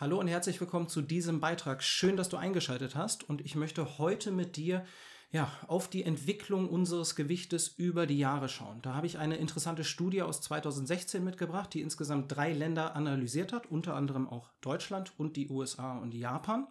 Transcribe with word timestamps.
Hallo 0.00 0.20
und 0.20 0.28
herzlich 0.28 0.60
willkommen 0.60 0.86
zu 0.86 1.02
diesem 1.02 1.40
Beitrag. 1.40 1.82
Schön, 1.82 2.16
dass 2.16 2.28
du 2.28 2.36
eingeschaltet 2.36 2.94
hast 2.94 3.28
und 3.28 3.40
ich 3.40 3.56
möchte 3.56 3.98
heute 3.98 4.30
mit 4.30 4.54
dir 4.54 4.84
ja, 5.32 5.50
auf 5.66 5.90
die 5.90 6.04
Entwicklung 6.04 6.68
unseres 6.68 7.16
Gewichtes 7.16 7.66
über 7.66 8.06
die 8.06 8.16
Jahre 8.16 8.48
schauen. 8.48 8.80
Da 8.82 8.94
habe 8.94 9.08
ich 9.08 9.18
eine 9.18 9.38
interessante 9.38 9.82
Studie 9.82 10.22
aus 10.22 10.40
2016 10.40 11.24
mitgebracht, 11.24 11.74
die 11.74 11.80
insgesamt 11.80 12.30
drei 12.30 12.52
Länder 12.52 12.94
analysiert 12.94 13.52
hat, 13.52 13.72
unter 13.72 13.96
anderem 13.96 14.28
auch 14.28 14.50
Deutschland 14.60 15.10
und 15.18 15.34
die 15.34 15.48
USA 15.48 15.98
und 15.98 16.14
Japan 16.14 16.68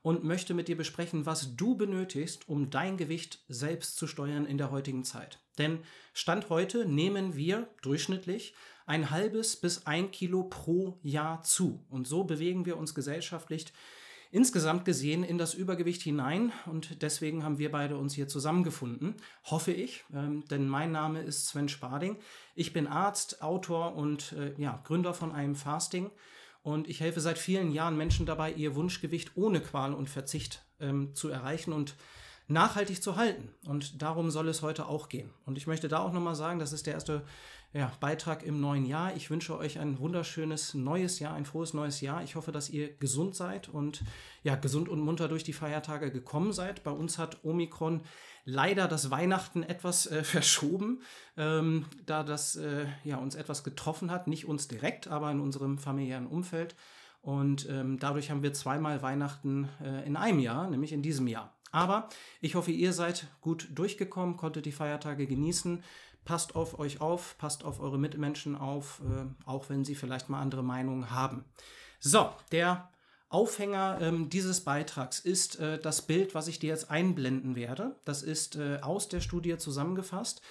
und 0.00 0.24
möchte 0.24 0.54
mit 0.54 0.66
dir 0.66 0.76
besprechen, 0.78 1.26
was 1.26 1.54
du 1.56 1.76
benötigst, 1.76 2.48
um 2.48 2.70
dein 2.70 2.96
Gewicht 2.96 3.40
selbst 3.48 3.98
zu 3.98 4.06
steuern 4.06 4.46
in 4.46 4.56
der 4.56 4.70
heutigen 4.70 5.04
Zeit. 5.04 5.40
Denn 5.58 5.80
Stand 6.14 6.48
heute 6.48 6.86
nehmen 6.86 7.36
wir 7.36 7.68
durchschnittlich 7.82 8.54
ein 8.86 9.10
halbes 9.10 9.56
bis 9.56 9.86
ein 9.86 10.10
Kilo 10.10 10.44
pro 10.44 10.98
Jahr 11.02 11.42
zu. 11.42 11.84
Und 11.88 12.06
so 12.06 12.24
bewegen 12.24 12.66
wir 12.66 12.76
uns 12.76 12.94
gesellschaftlich 12.94 13.72
insgesamt 14.32 14.86
gesehen 14.86 15.22
in 15.22 15.38
das 15.38 15.54
Übergewicht 15.54 16.02
hinein. 16.02 16.52
Und 16.66 17.02
deswegen 17.02 17.44
haben 17.44 17.58
wir 17.58 17.70
beide 17.70 17.96
uns 17.98 18.14
hier 18.14 18.26
zusammengefunden, 18.26 19.14
hoffe 19.44 19.72
ich. 19.72 20.04
Ähm, 20.12 20.44
denn 20.50 20.66
mein 20.66 20.90
Name 20.90 21.20
ist 21.20 21.46
Sven 21.46 21.68
Sparding. 21.68 22.16
Ich 22.54 22.72
bin 22.72 22.86
Arzt, 22.86 23.42
Autor 23.42 23.94
und 23.94 24.32
äh, 24.32 24.54
ja, 24.56 24.80
Gründer 24.84 25.14
von 25.14 25.32
einem 25.32 25.54
Fasting. 25.54 26.10
Und 26.62 26.88
ich 26.88 27.00
helfe 27.00 27.20
seit 27.20 27.38
vielen 27.38 27.72
Jahren 27.72 27.96
Menschen 27.96 28.24
dabei, 28.24 28.52
ihr 28.52 28.74
Wunschgewicht 28.74 29.32
ohne 29.36 29.60
Qual 29.60 29.92
und 29.92 30.08
Verzicht 30.08 30.64
ähm, 30.80 31.14
zu 31.14 31.28
erreichen 31.28 31.72
und 31.72 31.94
nachhaltig 32.48 33.02
zu 33.02 33.16
halten. 33.16 33.50
Und 33.66 34.02
darum 34.02 34.30
soll 34.30 34.48
es 34.48 34.62
heute 34.62 34.86
auch 34.86 35.08
gehen. 35.08 35.30
Und 35.46 35.58
ich 35.58 35.66
möchte 35.66 35.88
da 35.88 36.00
auch 36.00 36.12
nochmal 36.12 36.34
sagen, 36.34 36.58
das 36.58 36.72
ist 36.72 36.86
der 36.86 36.94
erste 36.94 37.22
ja, 37.72 37.90
Beitrag 38.00 38.42
im 38.42 38.60
neuen 38.60 38.84
Jahr. 38.84 39.16
Ich 39.16 39.30
wünsche 39.30 39.56
euch 39.56 39.78
ein 39.78 39.98
wunderschönes 39.98 40.74
neues 40.74 41.18
Jahr, 41.20 41.34
ein 41.34 41.46
frohes 41.46 41.72
neues 41.72 42.00
Jahr. 42.02 42.22
Ich 42.22 42.36
hoffe, 42.36 42.52
dass 42.52 42.68
ihr 42.68 42.94
gesund 42.96 43.34
seid 43.34 43.68
und 43.68 44.02
ja, 44.42 44.56
gesund 44.56 44.88
und 44.88 45.00
munter 45.00 45.28
durch 45.28 45.42
die 45.42 45.54
Feiertage 45.54 46.10
gekommen 46.10 46.52
seid. 46.52 46.84
Bei 46.84 46.90
uns 46.90 47.18
hat 47.18 47.44
Omikron 47.44 48.02
leider 48.44 48.88
das 48.88 49.10
Weihnachten 49.10 49.62
etwas 49.62 50.06
äh, 50.06 50.22
verschoben, 50.24 51.00
ähm, 51.36 51.86
da 52.04 52.22
das 52.24 52.56
äh, 52.56 52.86
ja, 53.04 53.16
uns 53.16 53.34
etwas 53.34 53.64
getroffen 53.64 54.10
hat. 54.10 54.26
Nicht 54.26 54.46
uns 54.46 54.68
direkt, 54.68 55.08
aber 55.08 55.30
in 55.30 55.40
unserem 55.40 55.78
familiären 55.78 56.26
Umfeld. 56.26 56.74
Und 57.22 57.68
ähm, 57.70 57.98
dadurch 57.98 58.30
haben 58.30 58.42
wir 58.42 58.52
zweimal 58.52 59.00
Weihnachten 59.00 59.68
äh, 59.82 60.04
in 60.04 60.16
einem 60.16 60.40
Jahr, 60.40 60.68
nämlich 60.68 60.92
in 60.92 61.02
diesem 61.02 61.28
Jahr. 61.28 61.54
Aber 61.72 62.08
ich 62.40 62.54
hoffe, 62.54 62.70
ihr 62.70 62.92
seid 62.92 63.26
gut 63.40 63.68
durchgekommen, 63.74 64.36
konntet 64.36 64.66
die 64.66 64.72
Feiertage 64.72 65.26
genießen. 65.26 65.82
Passt 66.24 66.54
auf 66.54 66.78
euch 66.78 67.00
auf, 67.00 67.36
passt 67.38 67.64
auf 67.64 67.80
eure 67.80 67.98
Mitmenschen 67.98 68.54
auf, 68.54 69.00
äh, 69.00 69.24
auch 69.44 69.68
wenn 69.70 69.84
sie 69.84 69.96
vielleicht 69.96 70.28
mal 70.28 70.40
andere 70.40 70.62
Meinungen 70.62 71.10
haben. 71.10 71.44
So, 71.98 72.30
der 72.52 72.90
Aufhänger 73.28 73.98
ähm, 74.00 74.28
dieses 74.28 74.60
Beitrags 74.60 75.18
ist 75.18 75.58
äh, 75.58 75.80
das 75.80 76.02
Bild, 76.02 76.34
was 76.34 76.48
ich 76.48 76.58
dir 76.58 76.68
jetzt 76.68 76.90
einblenden 76.90 77.56
werde. 77.56 77.96
Das 78.04 78.22
ist 78.22 78.56
äh, 78.56 78.78
aus 78.82 79.08
der 79.08 79.20
Studie 79.20 79.56
zusammengefasst. 79.56 80.42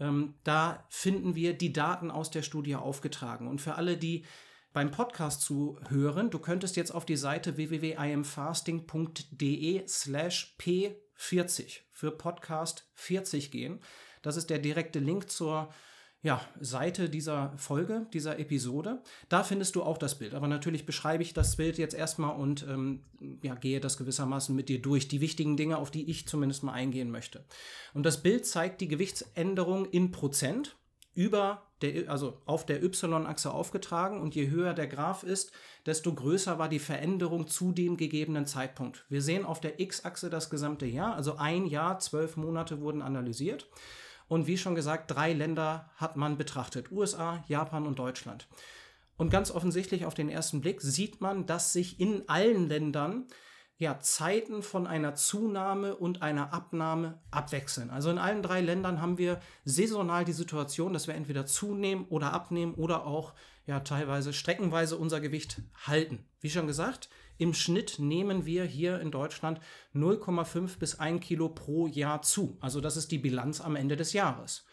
Ähm, 0.00 0.34
da 0.42 0.82
finden 0.88 1.34
wir 1.34 1.52
die 1.52 1.72
Daten 1.72 2.10
aus 2.10 2.30
der 2.30 2.42
Studie 2.42 2.74
aufgetragen. 2.74 3.46
Und 3.46 3.60
für 3.60 3.74
alle, 3.74 3.98
die 3.98 4.24
beim 4.72 4.90
Podcast 4.90 5.42
zuhören, 5.42 6.30
du 6.30 6.38
könntest 6.38 6.76
jetzt 6.76 6.92
auf 6.92 7.04
die 7.04 7.16
Seite 7.16 7.56
www.imfasting.de 7.56 9.86
slash 9.86 10.56
p40 10.58 11.80
für 11.90 12.10
Podcast 12.10 12.88
40 12.94 13.50
gehen. 13.50 13.80
Das 14.22 14.36
ist 14.36 14.50
der 14.50 14.58
direkte 14.58 14.98
Link 14.98 15.30
zur 15.30 15.68
ja, 16.22 16.40
Seite 16.60 17.10
dieser 17.10 17.52
Folge, 17.56 18.06
dieser 18.12 18.38
Episode. 18.38 19.02
Da 19.28 19.42
findest 19.42 19.74
du 19.74 19.82
auch 19.82 19.98
das 19.98 20.18
Bild. 20.18 20.34
Aber 20.34 20.46
natürlich 20.46 20.86
beschreibe 20.86 21.24
ich 21.24 21.34
das 21.34 21.56
Bild 21.56 21.78
jetzt 21.78 21.94
erstmal 21.94 22.36
und 22.36 22.64
ähm, 22.68 23.02
ja, 23.42 23.56
gehe 23.56 23.80
das 23.80 23.96
gewissermaßen 23.96 24.54
mit 24.54 24.68
dir 24.68 24.80
durch. 24.80 25.08
Die 25.08 25.20
wichtigen 25.20 25.56
Dinge, 25.56 25.78
auf 25.78 25.90
die 25.90 26.08
ich 26.08 26.28
zumindest 26.28 26.62
mal 26.62 26.74
eingehen 26.74 27.10
möchte. 27.10 27.44
Und 27.92 28.06
das 28.06 28.22
Bild 28.22 28.46
zeigt 28.46 28.80
die 28.80 28.88
Gewichtsänderung 28.88 29.86
in 29.86 30.12
Prozent 30.12 30.76
über 31.14 31.71
der, 31.82 32.10
also 32.10 32.38
auf 32.46 32.64
der 32.64 32.82
Y-Achse 32.82 33.52
aufgetragen 33.52 34.20
und 34.20 34.34
je 34.34 34.48
höher 34.48 34.74
der 34.74 34.86
Graph 34.86 35.22
ist, 35.22 35.52
desto 35.84 36.14
größer 36.14 36.58
war 36.58 36.68
die 36.68 36.78
Veränderung 36.78 37.48
zu 37.48 37.72
dem 37.72 37.96
gegebenen 37.96 38.46
Zeitpunkt. 38.46 39.04
Wir 39.08 39.22
sehen 39.22 39.44
auf 39.44 39.60
der 39.60 39.80
X-Achse 39.80 40.30
das 40.30 40.48
gesamte 40.48 40.86
Jahr, 40.86 41.14
also 41.14 41.36
ein 41.36 41.66
Jahr, 41.66 41.98
zwölf 41.98 42.36
Monate 42.36 42.80
wurden 42.80 43.02
analysiert 43.02 43.68
und 44.28 44.46
wie 44.46 44.56
schon 44.56 44.74
gesagt, 44.74 45.10
drei 45.10 45.34
Länder 45.34 45.90
hat 45.96 46.16
man 46.16 46.38
betrachtet. 46.38 46.90
USA, 46.90 47.44
Japan 47.48 47.86
und 47.86 47.98
Deutschland. 47.98 48.48
Und 49.18 49.30
ganz 49.30 49.50
offensichtlich 49.50 50.06
auf 50.06 50.14
den 50.14 50.30
ersten 50.30 50.62
Blick 50.62 50.80
sieht 50.80 51.20
man, 51.20 51.44
dass 51.44 51.72
sich 51.72 52.00
in 52.00 52.28
allen 52.28 52.68
Ländern 52.68 53.26
ja, 53.82 53.98
Zeiten 53.98 54.62
von 54.62 54.86
einer 54.86 55.16
Zunahme 55.16 55.96
und 55.96 56.22
einer 56.22 56.54
Abnahme 56.54 57.18
abwechseln. 57.32 57.90
Also 57.90 58.10
in 58.10 58.18
allen 58.18 58.40
drei 58.40 58.60
Ländern 58.60 59.00
haben 59.00 59.18
wir 59.18 59.40
saisonal 59.64 60.24
die 60.24 60.32
Situation, 60.32 60.92
dass 60.92 61.08
wir 61.08 61.16
entweder 61.16 61.46
zunehmen 61.46 62.06
oder 62.08 62.32
abnehmen 62.32 62.74
oder 62.74 63.04
auch 63.04 63.34
ja 63.66 63.80
teilweise 63.80 64.32
streckenweise 64.32 64.96
unser 64.96 65.20
Gewicht 65.20 65.62
halten. 65.84 66.24
Wie 66.38 66.48
schon 66.48 66.68
gesagt, 66.68 67.08
im 67.38 67.54
Schnitt 67.54 67.98
nehmen 67.98 68.46
wir 68.46 68.62
hier 68.62 69.00
in 69.00 69.10
Deutschland 69.10 69.58
0,5 69.96 70.78
bis 70.78 71.00
1 71.00 71.20
Kilo 71.20 71.48
pro 71.48 71.88
Jahr 71.88 72.22
zu. 72.22 72.58
Also 72.60 72.80
das 72.80 72.96
ist 72.96 73.10
die 73.10 73.18
Bilanz 73.18 73.60
am 73.60 73.74
Ende 73.74 73.96
des 73.96 74.12
Jahres. 74.12 74.64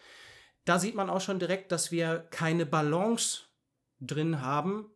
Da 0.64 0.78
sieht 0.78 0.94
man 0.94 1.10
auch 1.10 1.20
schon 1.20 1.40
direkt, 1.40 1.72
dass 1.72 1.90
wir 1.90 2.28
keine 2.30 2.64
Balance 2.64 3.40
drin 3.98 4.40
haben, 4.40 4.86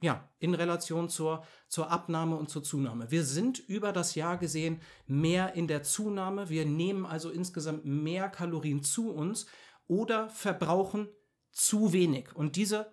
ja, 0.00 0.28
in 0.38 0.54
Relation 0.54 1.08
zur, 1.08 1.44
zur 1.68 1.90
Abnahme 1.90 2.36
und 2.36 2.48
zur 2.48 2.62
Zunahme. 2.62 3.10
Wir 3.10 3.24
sind 3.24 3.58
über 3.58 3.92
das 3.92 4.14
Jahr 4.14 4.38
gesehen 4.38 4.80
mehr 5.06 5.54
in 5.54 5.66
der 5.66 5.82
Zunahme. 5.82 6.48
Wir 6.48 6.66
nehmen 6.66 7.04
also 7.04 7.30
insgesamt 7.30 7.84
mehr 7.84 8.28
Kalorien 8.28 8.82
zu 8.82 9.10
uns 9.10 9.46
oder 9.88 10.28
verbrauchen 10.30 11.08
zu 11.50 11.92
wenig. 11.92 12.34
Und 12.36 12.56
diese 12.56 12.92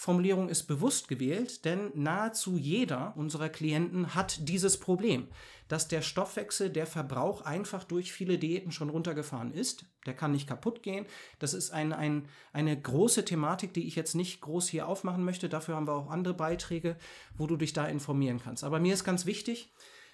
Formulierung 0.00 0.48
ist 0.48 0.62
bewusst 0.62 1.08
gewählt, 1.08 1.66
denn 1.66 1.90
nahezu 1.92 2.56
jeder 2.56 3.12
unserer 3.18 3.50
Klienten 3.50 4.14
hat 4.14 4.48
dieses 4.48 4.80
Problem, 4.80 5.28
dass 5.68 5.88
der 5.88 6.00
Stoffwechsel, 6.00 6.70
der 6.70 6.86
Verbrauch 6.86 7.42
einfach 7.42 7.84
durch 7.84 8.10
viele 8.10 8.38
Diäten 8.38 8.72
schon 8.72 8.88
runtergefahren 8.88 9.52
ist. 9.52 9.84
Der 10.06 10.14
kann 10.14 10.32
nicht 10.32 10.48
kaputt 10.48 10.82
gehen. 10.82 11.04
Das 11.38 11.52
ist 11.52 11.70
ein, 11.72 11.92
ein, 11.92 12.28
eine 12.54 12.80
große 12.80 13.26
Thematik, 13.26 13.74
die 13.74 13.86
ich 13.86 13.94
jetzt 13.94 14.14
nicht 14.14 14.40
groß 14.40 14.70
hier 14.70 14.88
aufmachen 14.88 15.22
möchte. 15.22 15.50
Dafür 15.50 15.76
haben 15.76 15.86
wir 15.86 15.96
auch 15.96 16.08
andere 16.08 16.32
Beiträge, 16.32 16.96
wo 17.36 17.46
du 17.46 17.58
dich 17.58 17.74
da 17.74 17.84
informieren 17.84 18.40
kannst. 18.42 18.64
Aber 18.64 18.80
mir 18.80 18.94
ist 18.94 19.04
ganz 19.04 19.26
wichtig, 19.26 19.70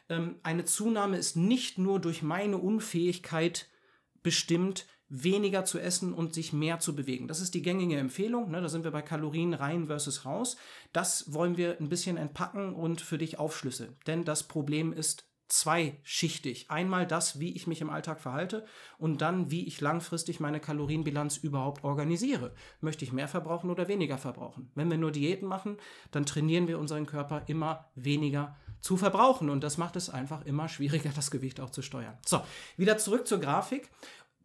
ähm, 0.09 0.41
eine 0.43 0.65
Zunahme 0.65 1.17
ist 1.17 1.37
nicht 1.37 1.79
nur 1.79 2.01
durch 2.01 2.23
meine 2.23 2.59
Unfähigkeit 2.59 3.69
bestimmt, 4.25 4.85
weniger 5.09 5.65
zu 5.65 5.79
essen 5.79 6.13
und 6.13 6.35
sich 6.35 6.53
mehr 6.53 6.81
zu 6.81 6.97
bewegen. 6.97 7.29
Das 7.29 7.41
ist 7.41 7.55
die 7.55 7.63
gängige 7.63 7.97
Empfehlung. 7.97 8.51
Ne? 8.51 8.61
Da 8.61 8.69
sind 8.69 8.85
wir 8.85 8.91
bei 8.91 9.03
Kalorien 9.03 9.55
rein 9.55 9.87
versus 9.87 10.25
raus. 10.25 10.57
Das 10.93 11.33
wollen 11.33 11.57
wir 11.57 11.79
ein 11.81 11.89
bisschen 11.89 12.17
entpacken 12.17 12.75
und 12.75 13.01
für 13.01 13.19
dich 13.19 13.39
aufschlüsseln. 13.39 13.97
Denn 14.07 14.25
das 14.25 14.43
Problem 14.43 14.93
ist 14.93 15.27
zweischichtig. 15.49 16.71
Einmal 16.71 17.07
das, 17.07 17.39
wie 17.39 17.55
ich 17.55 17.67
mich 17.67 17.81
im 17.81 17.91
Alltag 17.91 18.21
verhalte 18.21 18.65
und 18.99 19.23
dann, 19.23 19.51
wie 19.51 19.67
ich 19.67 19.81
langfristig 19.81 20.41
meine 20.41 20.61
Kalorienbilanz 20.61 21.37
überhaupt 21.37 21.85
organisiere. 21.85 22.53
Möchte 22.81 23.05
ich 23.05 23.13
mehr 23.13 23.29
verbrauchen 23.29 23.71
oder 23.71 23.89
weniger 23.89 24.19
verbrauchen? 24.19 24.71
Wenn 24.75 24.91
wir 24.91 24.99
nur 24.99 25.13
Diäten 25.13 25.47
machen, 25.47 25.77
dann 26.11 26.27
trainieren 26.27 26.67
wir 26.67 26.79
unseren 26.79 27.07
Körper 27.07 27.45
immer 27.47 27.89
weniger 27.95 28.57
zu 28.81 28.97
verbrauchen 28.97 29.51
und 29.51 29.63
das 29.63 29.79
macht 29.79 29.97
es 29.97 30.11
einfach 30.11 30.45
immer 30.45 30.69
schwieriger, 30.69 31.11
das 31.15 31.31
Gewicht 31.31 31.61
auch 31.61 31.71
zu 31.71 31.83
steuern. 31.83 32.19
So, 32.25 32.43
wieder 32.77 32.99
zurück 32.99 33.27
zur 33.27 33.39
Grafik 33.39 33.91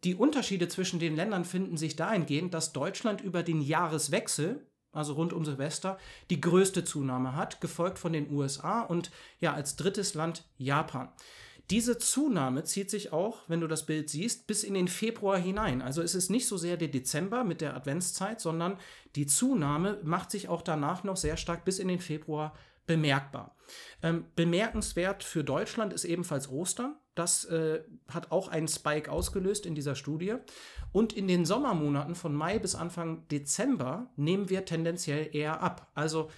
die 0.04 0.14
Unterschiede 0.14 0.68
zwischen 0.68 0.98
den 0.98 1.14
Ländern 1.14 1.44
finden 1.44 1.76
sich 1.76 1.96
dahingehend, 1.96 2.54
dass 2.54 2.72
Deutschland 2.72 3.20
über 3.20 3.42
den 3.42 3.60
Jahreswechsel, 3.60 4.66
also 4.90 5.14
rund 5.14 5.32
um 5.32 5.44
Silvester, 5.44 5.98
die 6.30 6.40
größte 6.40 6.84
Zunahme 6.84 7.36
hat, 7.36 7.60
gefolgt 7.60 7.98
von 7.98 8.12
den 8.12 8.30
USA 8.30 8.82
und 8.82 9.10
ja, 9.38 9.54
als 9.54 9.76
drittes 9.76 10.14
Land 10.14 10.44
Japan. 10.56 11.08
Diese 11.70 11.96
Zunahme 11.96 12.64
zieht 12.64 12.90
sich 12.90 13.12
auch, 13.12 13.38
wenn 13.48 13.60
du 13.60 13.68
das 13.68 13.86
Bild 13.86 14.10
siehst, 14.10 14.46
bis 14.46 14.64
in 14.64 14.74
den 14.74 14.88
Februar 14.88 15.38
hinein. 15.38 15.80
Also 15.80 16.02
es 16.02 16.14
ist 16.14 16.28
nicht 16.28 16.46
so 16.46 16.56
sehr 16.56 16.76
der 16.76 16.88
Dezember 16.88 17.44
mit 17.44 17.60
der 17.60 17.74
Adventszeit, 17.76 18.40
sondern 18.40 18.78
die 19.14 19.26
Zunahme 19.26 19.98
macht 20.02 20.30
sich 20.30 20.48
auch 20.48 20.62
danach 20.62 21.04
noch 21.04 21.16
sehr 21.16 21.36
stark 21.36 21.64
bis 21.64 21.78
in 21.78 21.88
den 21.88 22.00
Februar 22.00 22.54
bemerkbar. 22.86 23.56
Ähm, 24.02 24.26
bemerkenswert 24.34 25.22
für 25.22 25.44
Deutschland 25.44 25.92
ist 25.92 26.04
ebenfalls 26.04 26.50
Ostern. 26.50 26.96
Das 27.14 27.44
äh, 27.44 27.82
hat 28.08 28.30
auch 28.30 28.48
einen 28.48 28.68
Spike 28.68 29.10
ausgelöst 29.10 29.66
in 29.66 29.74
dieser 29.74 29.94
Studie. 29.94 30.36
Und 30.92 31.12
in 31.12 31.28
den 31.28 31.44
Sommermonaten 31.44 32.14
von 32.14 32.34
Mai 32.34 32.58
bis 32.58 32.74
Anfang 32.74 33.26
Dezember 33.28 34.10
nehmen 34.16 34.50
wir 34.50 34.64
tendenziell 34.64 35.28
eher 35.34 35.62
ab. 35.62 35.90
Also, 35.94 36.30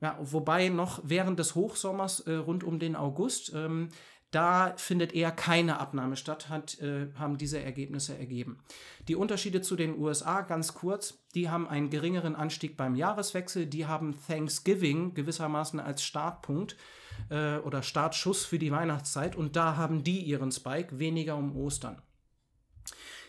ja, 0.00 0.18
wobei 0.20 0.68
noch 0.68 1.00
während 1.04 1.38
des 1.38 1.54
Hochsommers 1.54 2.20
äh, 2.20 2.34
rund 2.34 2.64
um 2.64 2.78
den 2.78 2.96
August, 2.96 3.52
ähm, 3.54 3.90
Da 4.32 4.72
findet 4.78 5.12
eher 5.12 5.30
keine 5.30 5.78
Abnahme 5.78 6.16
statt, 6.16 6.48
hat, 6.48 6.80
äh, 6.80 7.08
haben 7.18 7.36
diese 7.36 7.60
Ergebnisse 7.60 8.18
ergeben. 8.18 8.58
Die 9.06 9.14
Unterschiede 9.14 9.60
zu 9.60 9.76
den 9.76 9.98
USA, 9.98 10.40
ganz 10.40 10.72
kurz, 10.72 11.18
die 11.34 11.50
haben 11.50 11.68
einen 11.68 11.90
geringeren 11.90 12.34
Anstieg 12.34 12.78
beim 12.78 12.94
Jahreswechsel, 12.94 13.66
die 13.66 13.86
haben 13.86 14.16
Thanksgiving 14.26 15.12
gewissermaßen 15.12 15.80
als 15.80 16.02
Startpunkt 16.02 16.76
äh, 17.28 17.58
oder 17.58 17.82
Startschuss 17.82 18.46
für 18.46 18.58
die 18.58 18.72
Weihnachtszeit 18.72 19.36
und 19.36 19.54
da 19.54 19.76
haben 19.76 20.02
die 20.02 20.20
ihren 20.20 20.50
Spike, 20.50 20.98
weniger 20.98 21.36
um 21.36 21.54
Ostern. 21.54 22.00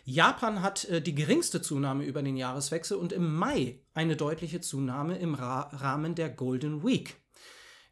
Japan 0.06 0.62
hat 0.62 0.86
äh, 0.86 1.02
die 1.02 1.16
geringste 1.16 1.62
Zunahme 1.62 2.06
über 2.06 2.24
den 2.24 2.38
Jahreswechsel 2.38 2.96
und 2.96 3.12
im 3.12 3.36
Mai 3.36 3.82
eine 3.94 4.16
deutliche 4.16 4.62
Zunahme 4.62 5.18
im 5.18 5.36
Ra 5.36 5.70
Rahmen 5.74 6.16
der 6.16 6.30
Golden 6.30 6.86
Week 6.86 7.18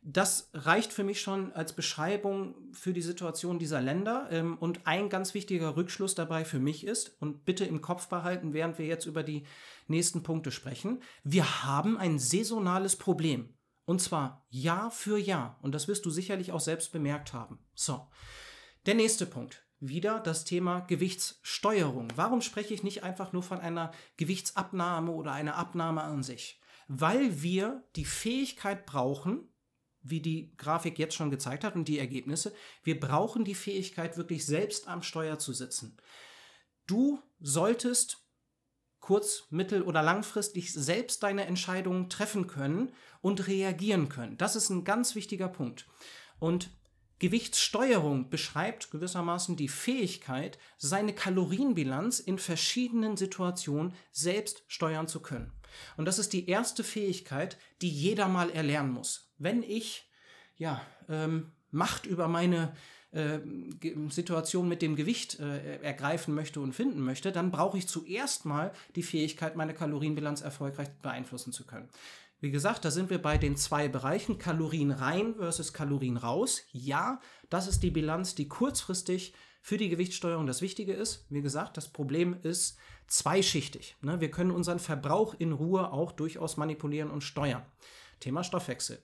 das 0.03 0.49
reicht 0.53 0.93
für 0.93 1.03
mich 1.03 1.21
schon 1.21 1.53
als 1.53 1.73
Beschreibung 1.73 2.55
für 2.73 2.91
die 2.91 3.03
Situation 3.03 3.59
dieser 3.59 3.81
Länder. 3.81 4.27
Ähm, 4.31 4.57
und 4.57 4.87
ein 4.87 5.09
ganz 5.09 5.33
wichtiger 5.33 5.75
Rückschluss 5.75 6.15
dabei 6.15 6.43
für 6.43 6.59
mich 6.59 6.85
ist, 6.85 7.21
und 7.21 7.45
bitte 7.45 7.65
im 7.65 7.81
Kopf 7.81 8.07
behalten, 8.07 8.53
während 8.53 8.79
wir 8.79 8.85
jetzt 8.87 9.05
über 9.05 9.21
die 9.21 9.43
nächsten 9.87 10.23
Punkte 10.23 10.51
sprechen, 10.51 11.01
wir 11.23 11.63
haben 11.63 11.97
ein 11.97 12.17
saisonales 12.17 12.95
Problem. 12.95 13.53
Und 13.85 14.01
zwar 14.01 14.45
Jahr 14.49 14.89
für 14.89 15.17
Jahr. 15.17 15.59
Und 15.61 15.75
das 15.75 15.87
wirst 15.87 16.05
du 16.05 16.09
sicherlich 16.09 16.51
auch 16.51 16.59
selbst 16.59 16.91
bemerkt 16.91 17.33
haben. 17.33 17.59
So, 17.75 18.07
der 18.85 18.95
nächste 18.95 19.25
Punkt. 19.25 19.63
Wieder 19.83 20.19
das 20.19 20.45
Thema 20.45 20.81
Gewichtssteuerung. 20.81 22.07
Warum 22.15 22.41
spreche 22.41 22.73
ich 22.73 22.83
nicht 22.83 23.01
einfach 23.03 23.33
nur 23.33 23.41
von 23.41 23.59
einer 23.59 23.91
Gewichtsabnahme 24.17 25.11
oder 25.11 25.31
einer 25.31 25.55
Abnahme 25.55 26.03
an 26.03 26.21
sich? 26.21 26.61
Weil 26.87 27.41
wir 27.41 27.83
die 27.95 28.05
Fähigkeit 28.05 28.85
brauchen, 28.85 29.50
wie 30.03 30.19
die 30.19 30.55
Grafik 30.57 30.97
jetzt 30.99 31.15
schon 31.15 31.31
gezeigt 31.31 31.63
hat 31.63 31.75
und 31.75 31.87
die 31.87 31.99
Ergebnisse. 31.99 32.53
Wir 32.83 32.99
brauchen 32.99 33.45
die 33.45 33.55
Fähigkeit, 33.55 34.17
wirklich 34.17 34.45
selbst 34.45 34.87
am 34.87 35.03
Steuer 35.03 35.39
zu 35.39 35.53
sitzen. 35.53 35.97
Du 36.87 37.19
solltest 37.39 38.17
kurz-, 38.99 39.45
mittel- 39.49 39.83
oder 39.83 40.01
langfristig 40.01 40.73
selbst 40.73 41.23
deine 41.23 41.45
Entscheidungen 41.45 42.09
treffen 42.09 42.47
können 42.47 42.93
und 43.21 43.47
reagieren 43.47 44.09
können. 44.09 44.37
Das 44.37 44.55
ist 44.55 44.69
ein 44.69 44.83
ganz 44.83 45.15
wichtiger 45.15 45.49
Punkt. 45.49 45.87
Und 46.39 46.69
Gewichtssteuerung 47.19 48.31
beschreibt 48.31 48.89
gewissermaßen 48.89 49.55
die 49.55 49.67
Fähigkeit, 49.67 50.57
seine 50.77 51.13
Kalorienbilanz 51.13 52.19
in 52.19 52.39
verschiedenen 52.39 53.15
Situationen 53.15 53.93
selbst 54.11 54.63
steuern 54.67 55.07
zu 55.07 55.19
können. 55.19 55.51
Und 55.97 56.05
das 56.05 56.17
ist 56.17 56.33
die 56.33 56.47
erste 56.49 56.83
Fähigkeit, 56.83 57.59
die 57.81 57.89
jeder 57.89 58.27
mal 58.27 58.49
erlernen 58.49 58.91
muss 58.91 59.30
wenn 59.41 59.63
ich 59.63 60.07
ja, 60.57 60.81
ähm, 61.09 61.51
Macht 61.71 62.05
über 62.05 62.27
meine 62.27 62.73
äh, 63.11 63.39
Situation 64.09 64.67
mit 64.67 64.81
dem 64.81 64.95
Gewicht 64.95 65.39
äh, 65.39 65.77
ergreifen 65.81 66.35
möchte 66.35 66.59
und 66.59 66.73
finden 66.73 67.01
möchte, 67.01 67.31
dann 67.31 67.49
brauche 67.49 67.77
ich 67.77 67.87
zuerst 67.87 68.45
mal 68.45 68.71
die 68.95 69.03
Fähigkeit, 69.03 69.55
meine 69.55 69.73
Kalorienbilanz 69.73 70.41
erfolgreich 70.41 70.89
beeinflussen 71.01 71.53
zu 71.53 71.65
können. 71.65 71.89
Wie 72.41 72.51
gesagt, 72.51 72.85
da 72.85 72.91
sind 72.91 73.09
wir 73.09 73.21
bei 73.21 73.37
den 73.37 73.55
zwei 73.55 73.87
Bereichen 73.87 74.37
Kalorien 74.37 74.91
rein 74.91 75.35
versus 75.35 75.73
Kalorien 75.73 76.17
raus. 76.17 76.63
Ja, 76.71 77.21
das 77.49 77.67
ist 77.67 77.83
die 77.83 77.91
Bilanz, 77.91 78.35
die 78.35 78.47
kurzfristig 78.47 79.33
für 79.61 79.77
die 79.77 79.89
Gewichtssteuerung 79.89 80.47
das 80.47 80.61
Wichtige 80.61 80.93
ist. 80.93 81.25
Wie 81.29 81.41
gesagt, 81.41 81.77
das 81.77 81.87
Problem 81.87 82.35
ist 82.41 82.77
zweischichtig. 83.07 83.95
Ne? 84.01 84.19
Wir 84.19 84.31
können 84.31 84.51
unseren 84.51 84.79
Verbrauch 84.79 85.35
in 85.37 85.51
Ruhe 85.51 85.91
auch 85.91 86.11
durchaus 86.11 86.57
manipulieren 86.57 87.11
und 87.11 87.21
steuern. 87.21 87.63
Thema 88.21 88.45
Stoffwechsel. 88.45 89.03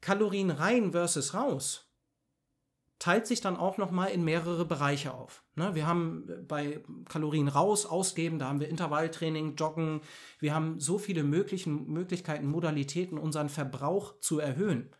Kalorien 0.00 0.50
rein 0.50 0.90
versus 0.90 1.34
raus 1.34 1.88
teilt 2.98 3.26
sich 3.26 3.40
dann 3.40 3.56
auch 3.56 3.78
noch 3.78 3.90
mal 3.90 4.06
in 4.06 4.24
mehrere 4.24 4.64
Bereiche 4.64 5.14
auf. 5.14 5.44
Ne, 5.54 5.74
wir 5.74 5.86
haben 5.86 6.26
bei 6.48 6.82
Kalorien 7.08 7.48
raus 7.48 7.86
ausgeben, 7.86 8.38
da 8.38 8.48
haben 8.48 8.60
wir 8.60 8.68
Intervalltraining, 8.68 9.54
Joggen, 9.54 10.00
wir 10.40 10.54
haben 10.54 10.80
so 10.80 10.98
viele 10.98 11.22
möglichen 11.22 11.86
Möglichkeiten, 11.86 12.46
Modalitäten, 12.46 13.18
unseren 13.18 13.48
Verbrauch 13.48 14.18
zu 14.20 14.40
erhöhen. 14.40 14.90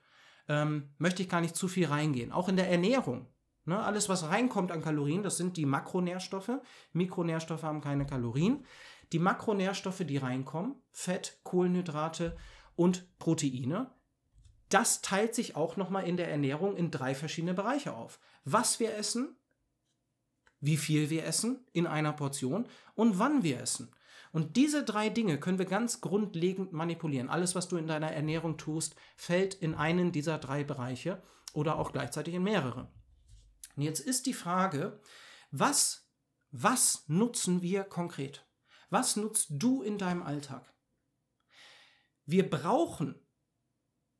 Ähm, 0.48 0.90
möchte 0.98 1.22
ich 1.22 1.28
gar 1.28 1.40
nicht 1.40 1.56
zu 1.56 1.68
viel 1.68 1.86
reingehen. 1.86 2.32
Auch 2.32 2.48
in 2.48 2.56
der 2.56 2.70
Ernährung. 2.70 3.26
Ne, 3.64 3.78
alles, 3.78 4.08
was 4.08 4.28
reinkommt 4.28 4.72
an 4.72 4.80
Kalorien, 4.80 5.22
das 5.22 5.36
sind 5.36 5.56
die 5.56 5.66
Makronährstoffe. 5.66 6.52
Mikronährstoffe 6.92 7.64
haben 7.64 7.80
keine 7.80 8.06
Kalorien. 8.06 8.64
Die 9.12 9.18
Makronährstoffe, 9.18 10.04
die 10.06 10.16
reinkommen, 10.18 10.76
Fett, 10.90 11.40
Kohlenhydrate 11.42 12.36
und 12.78 13.18
Proteine, 13.18 13.90
das 14.68 15.02
teilt 15.02 15.34
sich 15.34 15.56
auch 15.56 15.76
nochmal 15.76 16.06
in 16.06 16.16
der 16.16 16.30
Ernährung 16.30 16.76
in 16.76 16.92
drei 16.92 17.14
verschiedene 17.14 17.54
Bereiche 17.54 17.92
auf. 17.92 18.20
Was 18.44 18.78
wir 18.78 18.94
essen, 18.94 19.36
wie 20.60 20.76
viel 20.76 21.10
wir 21.10 21.24
essen 21.24 21.66
in 21.72 21.88
einer 21.88 22.12
Portion 22.12 22.68
und 22.94 23.18
wann 23.18 23.42
wir 23.42 23.60
essen. 23.60 23.90
Und 24.30 24.56
diese 24.56 24.84
drei 24.84 25.08
Dinge 25.08 25.40
können 25.40 25.58
wir 25.58 25.66
ganz 25.66 26.00
grundlegend 26.00 26.72
manipulieren. 26.72 27.30
Alles, 27.30 27.56
was 27.56 27.66
du 27.66 27.76
in 27.76 27.88
deiner 27.88 28.12
Ernährung 28.12 28.58
tust, 28.58 28.94
fällt 29.16 29.54
in 29.54 29.74
einen 29.74 30.12
dieser 30.12 30.38
drei 30.38 30.62
Bereiche 30.62 31.20
oder 31.54 31.78
auch 31.78 31.90
gleichzeitig 31.90 32.34
in 32.34 32.44
mehrere. 32.44 32.88
Und 33.74 33.82
jetzt 33.82 34.00
ist 34.00 34.26
die 34.26 34.34
Frage, 34.34 35.00
was, 35.50 36.08
was 36.52 37.04
nutzen 37.08 37.60
wir 37.60 37.82
konkret? 37.82 38.46
Was 38.88 39.16
nutzt 39.16 39.48
du 39.50 39.82
in 39.82 39.98
deinem 39.98 40.22
Alltag? 40.22 40.72
Wir 42.28 42.50
brauchen 42.50 43.14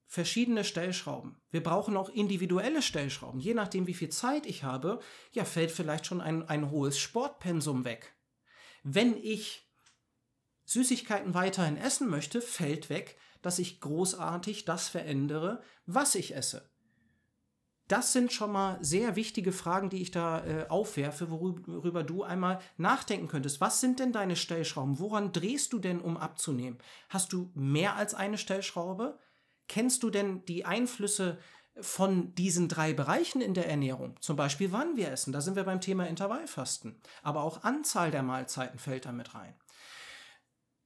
verschiedene 0.06 0.64
Stellschrauben. 0.64 1.42
Wir 1.50 1.62
brauchen 1.62 1.94
auch 1.94 2.08
individuelle 2.08 2.80
Stellschrauben. 2.80 3.38
Je 3.38 3.52
nachdem, 3.52 3.86
wie 3.86 3.92
viel 3.92 4.08
Zeit 4.08 4.46
ich 4.46 4.64
habe, 4.64 5.00
ja, 5.32 5.44
fällt 5.44 5.70
vielleicht 5.70 6.06
schon 6.06 6.22
ein, 6.22 6.48
ein 6.48 6.70
hohes 6.70 6.98
Sportpensum 6.98 7.84
weg. 7.84 8.16
Wenn 8.82 9.14
ich 9.14 9.70
Süßigkeiten 10.64 11.34
weiterhin 11.34 11.76
essen 11.76 12.08
möchte, 12.08 12.40
fällt 12.40 12.88
weg, 12.88 13.18
dass 13.42 13.58
ich 13.58 13.78
großartig 13.78 14.64
das 14.64 14.88
verändere, 14.88 15.62
was 15.84 16.14
ich 16.14 16.34
esse. 16.34 16.66
Das 17.88 18.12
sind 18.12 18.34
schon 18.34 18.52
mal 18.52 18.78
sehr 18.82 19.16
wichtige 19.16 19.50
Fragen, 19.50 19.88
die 19.88 20.02
ich 20.02 20.10
da 20.10 20.44
äh, 20.44 20.66
aufwerfe, 20.68 21.30
worüber 21.30 22.04
du 22.04 22.22
einmal 22.22 22.60
nachdenken 22.76 23.28
könntest. 23.28 23.62
Was 23.62 23.80
sind 23.80 23.98
denn 23.98 24.12
deine 24.12 24.36
Stellschrauben? 24.36 24.98
Woran 24.98 25.32
drehst 25.32 25.72
du 25.72 25.78
denn, 25.78 26.00
um 26.00 26.18
abzunehmen? 26.18 26.78
Hast 27.08 27.32
du 27.32 27.50
mehr 27.54 27.96
als 27.96 28.14
eine 28.14 28.36
Stellschraube? 28.36 29.18
Kennst 29.68 30.02
du 30.02 30.10
denn 30.10 30.44
die 30.44 30.66
Einflüsse 30.66 31.38
von 31.80 32.34
diesen 32.34 32.68
drei 32.68 32.92
Bereichen 32.92 33.40
in 33.40 33.54
der 33.54 33.68
Ernährung? 33.68 34.16
Zum 34.20 34.36
Beispiel, 34.36 34.70
wann 34.70 34.96
wir 34.96 35.10
essen. 35.10 35.32
Da 35.32 35.40
sind 35.40 35.56
wir 35.56 35.64
beim 35.64 35.80
Thema 35.80 36.06
Intervallfasten. 36.06 37.00
Aber 37.22 37.42
auch 37.42 37.64
Anzahl 37.64 38.10
der 38.10 38.22
Mahlzeiten 38.22 38.78
fällt 38.78 39.06
da 39.06 39.12
mit 39.12 39.34
rein. 39.34 39.54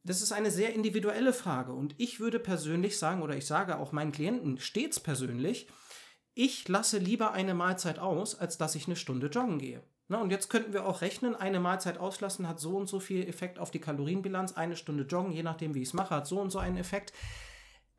Das 0.05 0.22
ist 0.22 0.32
eine 0.32 0.50
sehr 0.50 0.75
individuelle 0.75 1.32
Frage 1.32 1.72
und 1.72 1.94
ich 1.98 2.19
würde 2.19 2.40
persönlich 2.40 2.98
sagen, 2.98 3.22
oder 3.22 3.37
ich 3.37 3.46
sage 3.46 3.78
auch 3.78 3.93
meinen 3.93 4.10
Klienten 4.10 4.58
stets 4.58 4.98
persönlich, 4.98 5.69
ich 6.34 6.69
lasse 6.69 6.99
lieber 6.99 7.32
eine 7.32 7.55
Mahlzeit 7.55 7.98
aus, 7.98 8.39
als 8.39 8.58
dass 8.58 8.74
ich 8.74 8.86
eine 8.86 8.96
Stunde 8.96 9.29
joggen 9.29 9.58
gehe. 9.58 9.82
Na, 10.08 10.20
und 10.20 10.31
jetzt 10.31 10.51
könnten 10.51 10.72
wir 10.72 10.86
auch 10.86 11.01
rechnen, 11.01 11.34
eine 11.34 11.60
Mahlzeit 11.60 11.98
auslassen 11.98 12.48
hat 12.48 12.60
so 12.60 12.77
und 12.77 12.89
so 12.89 13.01
viel 13.01 13.27
Effekt 13.27 13.58
auf 13.58 13.70
die 13.70 13.81
Kalorienbilanz, 13.81 14.53
eine 14.53 14.77
Stunde 14.77 15.05
joggen, 15.05 15.32
je 15.32 15.43
nachdem 15.43 15.74
wie 15.74 15.82
ich 15.82 15.89
es 15.89 15.94
mache, 15.94 16.15
hat 16.15 16.27
so 16.27 16.41
und 16.41 16.51
so 16.51 16.58
einen 16.58 16.77
Effekt 16.77 17.12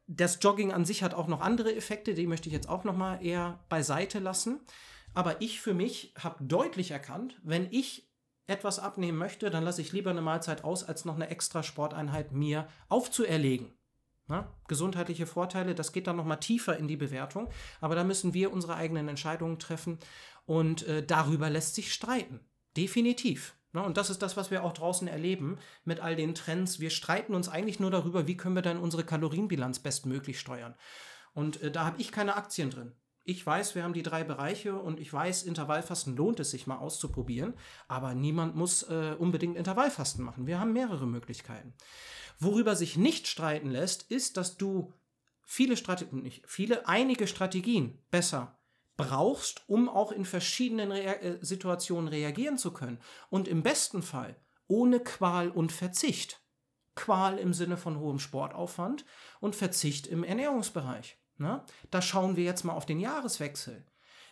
das 0.07 0.39
Jogging 0.41 0.73
an 0.73 0.85
sich 0.85 1.03
hat 1.03 1.13
auch 1.13 1.27
noch 1.27 1.41
andere 1.41 1.73
Effekte, 1.75 2.13
die 2.13 2.27
möchte 2.27 2.49
ich 2.49 2.53
jetzt 2.53 2.69
auch 2.69 2.83
noch 2.83 2.95
mal 2.95 3.23
eher 3.23 3.59
beiseite 3.69 4.19
lassen. 4.19 4.59
Aber 5.13 5.41
ich 5.41 5.61
für 5.61 5.73
mich 5.73 6.13
habe 6.19 6.43
deutlich 6.43 6.91
erkannt, 6.91 7.39
wenn 7.43 7.67
ich 7.71 8.09
etwas 8.47 8.79
abnehmen 8.79 9.17
möchte, 9.17 9.49
dann 9.49 9.63
lasse 9.63 9.81
ich 9.81 9.93
lieber 9.93 10.09
eine 10.09 10.21
Mahlzeit 10.21 10.63
aus, 10.63 10.83
als 10.83 11.05
noch 11.05 11.15
eine 11.15 11.29
extra 11.29 11.63
Sporteinheit 11.63 12.31
mir 12.31 12.67
aufzuerlegen. 12.89 13.71
Na, 14.27 14.53
gesundheitliche 14.67 15.25
Vorteile, 15.25 15.75
das 15.75 15.91
geht 15.91 16.07
dann 16.07 16.15
noch 16.15 16.25
mal 16.25 16.37
tiefer 16.37 16.77
in 16.77 16.87
die 16.87 16.95
Bewertung, 16.95 17.49
aber 17.81 17.95
da 17.95 18.05
müssen 18.05 18.33
wir 18.33 18.53
unsere 18.53 18.75
eigenen 18.75 19.09
Entscheidungen 19.09 19.59
treffen 19.59 19.99
und 20.45 20.87
äh, 20.87 21.05
darüber 21.05 21.49
lässt 21.49 21.75
sich 21.75 21.93
streiten. 21.93 22.39
Definitiv. 22.77 23.55
Ne, 23.73 23.83
und 23.83 23.97
das 23.97 24.09
ist 24.09 24.21
das, 24.21 24.37
was 24.37 24.51
wir 24.51 24.63
auch 24.63 24.73
draußen 24.73 25.07
erleben 25.07 25.57
mit 25.83 25.99
all 25.99 26.15
den 26.15 26.35
Trends. 26.35 26.79
Wir 26.79 26.89
streiten 26.89 27.35
uns 27.35 27.49
eigentlich 27.49 27.79
nur 27.79 27.91
darüber, 27.91 28.27
wie 28.27 28.37
können 28.37 28.55
wir 28.55 28.61
dann 28.61 28.77
unsere 28.77 29.03
Kalorienbilanz 29.03 29.79
bestmöglich 29.79 30.39
steuern. 30.39 30.75
Und 31.33 31.61
äh, 31.61 31.71
da 31.71 31.85
habe 31.85 31.99
ich 31.99 32.11
keine 32.11 32.35
Aktien 32.35 32.69
drin. 32.69 32.93
Ich 33.25 33.45
weiß, 33.45 33.75
wir 33.75 33.83
haben 33.83 33.93
die 33.93 34.03
drei 34.03 34.25
Bereiche 34.25 34.75
und 34.75 34.99
ich 34.99 35.11
weiß, 35.11 35.43
Intervallfasten 35.43 36.15
lohnt 36.15 36.41
es 36.41 36.51
sich 36.51 36.67
mal 36.67 36.77
auszuprobieren, 36.77 37.53
aber 37.87 38.13
niemand 38.15 38.55
muss 38.55 38.83
äh, 38.83 39.15
unbedingt 39.17 39.55
Intervallfasten 39.55 40.25
machen. 40.25 40.45
Wir 40.45 40.59
haben 40.59 40.73
mehrere 40.73 41.07
Möglichkeiten. 41.07 41.73
Worüber 42.39 42.75
sich 42.75 42.97
nicht 42.97 43.27
streiten 43.27 43.69
lässt, 43.69 44.11
ist, 44.11 44.35
dass 44.35 44.57
du 44.57 44.93
viele 45.45 45.77
Strategien, 45.77 46.23
nicht 46.23 46.43
viele, 46.45 46.87
einige 46.89 47.27
Strategien 47.27 47.97
besser 48.11 48.59
brauchst, 48.97 49.63
um 49.67 49.87
auch 49.87 50.11
in 50.11 50.25
verschiedenen 50.25 50.91
Rea 50.91 51.13
äh, 51.13 51.37
Situationen 51.41 52.09
reagieren 52.09 52.57
zu 52.57 52.73
können. 52.73 52.99
Und 53.29 53.47
im 53.47 53.63
besten 53.63 54.01
Fall 54.01 54.35
ohne 54.67 54.99
Qual 54.99 55.49
und 55.49 55.71
Verzicht. 55.71 56.41
Qual 56.95 57.39
im 57.39 57.53
Sinne 57.53 57.77
von 57.77 57.99
hohem 57.99 58.19
Sportaufwand 58.19 59.05
und 59.39 59.55
Verzicht 59.55 60.07
im 60.07 60.23
Ernährungsbereich. 60.23 61.17
Na? 61.37 61.65
Da 61.91 62.01
schauen 62.01 62.35
wir 62.35 62.43
jetzt 62.43 62.63
mal 62.63 62.73
auf 62.73 62.85
den 62.85 62.99
Jahreswechsel. 62.99 63.85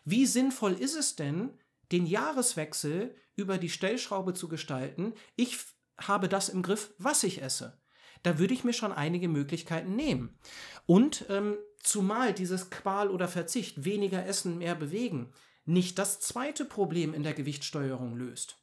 Wie 0.03 0.25
sinnvoll 0.25 0.73
ist 0.73 0.95
es 0.95 1.15
denn, 1.15 1.51
den 1.91 2.05
Jahreswechsel 2.05 3.15
über 3.35 3.57
die 3.57 3.69
Stellschraube 3.69 4.33
zu 4.33 4.47
gestalten? 4.47 5.13
Ich 5.35 5.59
habe 5.99 6.29
das 6.29 6.49
im 6.49 6.61
Griff, 6.61 6.93
was 6.97 7.23
ich 7.23 7.41
esse. 7.41 7.79
Da 8.23 8.37
würde 8.37 8.53
ich 8.53 8.63
mir 8.63 8.73
schon 8.73 8.91
einige 8.91 9.27
Möglichkeiten 9.27 9.95
nehmen. 9.95 10.37
Und 10.85 11.25
ähm, 11.29 11.57
zumal 11.79 12.33
dieses 12.33 12.69
Qual 12.69 13.09
oder 13.09 13.27
Verzicht, 13.27 13.83
weniger 13.83 14.25
essen, 14.25 14.59
mehr 14.59 14.75
bewegen, 14.75 15.33
nicht 15.65 15.97
das 15.97 16.19
zweite 16.19 16.65
Problem 16.65 17.13
in 17.13 17.23
der 17.23 17.33
Gewichtssteuerung 17.33 18.15
löst. 18.15 18.57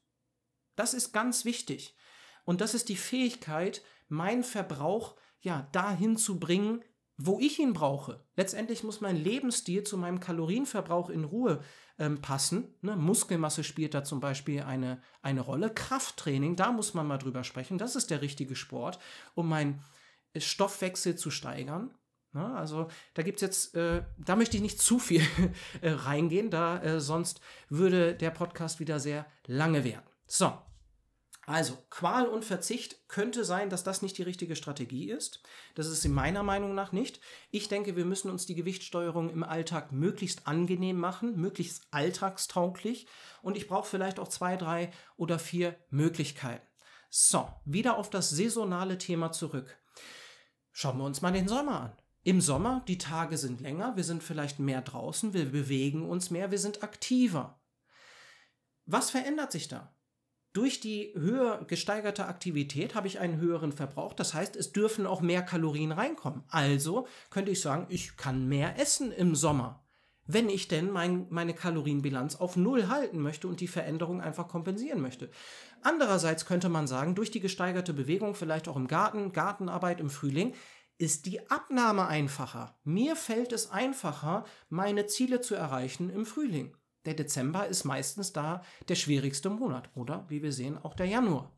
Das 0.76 0.94
ist 0.94 1.12
ganz 1.12 1.44
wichtig. 1.44 1.96
Und 2.44 2.60
das 2.60 2.74
ist 2.74 2.88
die 2.88 2.96
Fähigkeit, 2.96 3.82
meinen 4.08 4.44
Verbrauch 4.44 5.16
ja 5.40 5.68
dahin 5.72 6.16
zu 6.16 6.38
bringen, 6.38 6.82
wo 7.18 7.40
ich 7.40 7.58
ihn 7.58 7.72
brauche. 7.72 8.24
Letztendlich 8.36 8.84
muss 8.84 9.00
mein 9.00 9.16
Lebensstil 9.16 9.82
zu 9.82 9.98
meinem 9.98 10.20
Kalorienverbrauch 10.20 11.10
in 11.10 11.24
Ruhe 11.24 11.60
ähm, 11.98 12.22
passen. 12.22 12.72
Ne? 12.80 12.94
Muskelmasse 12.94 13.64
spielt 13.64 13.92
da 13.92 14.04
zum 14.04 14.20
Beispiel 14.20 14.62
eine, 14.62 15.02
eine 15.20 15.40
Rolle. 15.40 15.68
Krafttraining, 15.68 16.54
da 16.54 16.70
muss 16.70 16.94
man 16.94 17.08
mal 17.08 17.18
drüber 17.18 17.42
sprechen. 17.42 17.76
Das 17.76 17.96
ist 17.96 18.10
der 18.10 18.22
richtige 18.22 18.54
Sport, 18.54 19.00
um 19.34 19.48
meinen 19.48 19.82
Stoffwechsel 20.36 21.16
zu 21.16 21.32
steigern. 21.32 21.90
Ne? 22.32 22.54
Also 22.54 22.86
da 23.14 23.22
gibt 23.22 23.38
es 23.38 23.42
jetzt, 23.42 23.74
äh, 23.74 24.04
da 24.16 24.36
möchte 24.36 24.56
ich 24.56 24.62
nicht 24.62 24.80
zu 24.80 25.00
viel 25.00 25.22
äh, 25.80 25.90
reingehen, 25.90 26.50
da 26.50 26.80
äh, 26.80 27.00
sonst 27.00 27.40
würde 27.68 28.14
der 28.14 28.30
Podcast 28.30 28.78
wieder 28.78 29.00
sehr 29.00 29.26
lange 29.46 29.82
werden. 29.82 30.06
So, 30.26 30.56
also, 31.48 31.78
Qual 31.88 32.28
und 32.28 32.44
Verzicht 32.44 33.08
könnte 33.08 33.42
sein, 33.42 33.70
dass 33.70 33.82
das 33.82 34.02
nicht 34.02 34.18
die 34.18 34.22
richtige 34.22 34.54
Strategie 34.54 35.10
ist. 35.10 35.40
Das 35.76 35.86
ist 35.86 36.04
in 36.04 36.12
meiner 36.12 36.42
Meinung 36.42 36.74
nach 36.74 36.92
nicht. 36.92 37.22
Ich 37.50 37.68
denke, 37.68 37.96
wir 37.96 38.04
müssen 38.04 38.30
uns 38.30 38.44
die 38.44 38.54
Gewichtssteuerung 38.54 39.30
im 39.30 39.42
Alltag 39.42 39.90
möglichst 39.90 40.46
angenehm 40.46 40.98
machen, 40.98 41.40
möglichst 41.40 41.86
alltagstauglich. 41.90 43.06
Und 43.40 43.56
ich 43.56 43.66
brauche 43.66 43.88
vielleicht 43.88 44.20
auch 44.20 44.28
zwei, 44.28 44.58
drei 44.58 44.90
oder 45.16 45.38
vier 45.38 45.74
Möglichkeiten. 45.88 46.66
So, 47.08 47.48
wieder 47.64 47.96
auf 47.96 48.10
das 48.10 48.28
saisonale 48.28 48.98
Thema 48.98 49.32
zurück. 49.32 49.74
Schauen 50.70 50.98
wir 50.98 51.04
uns 51.04 51.22
mal 51.22 51.32
den 51.32 51.48
Sommer 51.48 51.80
an. 51.80 51.96
Im 52.24 52.42
Sommer, 52.42 52.84
die 52.88 52.98
Tage 52.98 53.38
sind 53.38 53.62
länger, 53.62 53.96
wir 53.96 54.04
sind 54.04 54.22
vielleicht 54.22 54.58
mehr 54.58 54.82
draußen, 54.82 55.32
wir 55.32 55.50
bewegen 55.50 56.06
uns 56.10 56.28
mehr, 56.28 56.50
wir 56.50 56.58
sind 56.58 56.82
aktiver. 56.82 57.58
Was 58.84 59.08
verändert 59.08 59.50
sich 59.50 59.68
da? 59.68 59.97
Durch 60.54 60.80
die 60.80 61.12
höher 61.14 61.64
gesteigerte 61.66 62.26
Aktivität 62.26 62.94
habe 62.94 63.06
ich 63.06 63.18
einen 63.18 63.38
höheren 63.38 63.72
Verbrauch. 63.72 64.14
Das 64.14 64.32
heißt, 64.32 64.56
es 64.56 64.72
dürfen 64.72 65.06
auch 65.06 65.20
mehr 65.20 65.42
Kalorien 65.42 65.92
reinkommen. 65.92 66.42
Also 66.48 67.06
könnte 67.30 67.50
ich 67.50 67.60
sagen, 67.60 67.86
ich 67.90 68.16
kann 68.16 68.48
mehr 68.48 68.78
essen 68.78 69.12
im 69.12 69.34
Sommer, 69.34 69.84
wenn 70.26 70.48
ich 70.48 70.66
denn 70.66 70.90
mein, 70.90 71.26
meine 71.28 71.52
Kalorienbilanz 71.52 72.36
auf 72.36 72.56
Null 72.56 72.88
halten 72.88 73.18
möchte 73.18 73.46
und 73.46 73.60
die 73.60 73.68
Veränderung 73.68 74.22
einfach 74.22 74.48
kompensieren 74.48 75.02
möchte. 75.02 75.30
Andererseits 75.82 76.46
könnte 76.46 76.70
man 76.70 76.86
sagen, 76.86 77.14
durch 77.14 77.30
die 77.30 77.40
gesteigerte 77.40 77.92
Bewegung, 77.92 78.34
vielleicht 78.34 78.68
auch 78.68 78.76
im 78.76 78.88
Garten, 78.88 79.32
Gartenarbeit 79.32 80.00
im 80.00 80.08
Frühling, 80.10 80.54
ist 80.96 81.26
die 81.26 81.48
Abnahme 81.50 82.06
einfacher. 82.08 82.74
Mir 82.84 83.16
fällt 83.16 83.52
es 83.52 83.70
einfacher, 83.70 84.44
meine 84.70 85.06
Ziele 85.06 85.40
zu 85.40 85.54
erreichen 85.54 86.10
im 86.10 86.26
Frühling. 86.26 86.74
Der 87.04 87.14
Dezember 87.14 87.66
ist 87.66 87.84
meistens 87.84 88.32
da 88.32 88.62
der 88.88 88.94
schwierigste 88.94 89.50
Monat 89.50 89.88
oder 89.94 90.24
wie 90.28 90.42
wir 90.42 90.52
sehen 90.52 90.78
auch 90.78 90.94
der 90.94 91.06
Januar. 91.06 91.52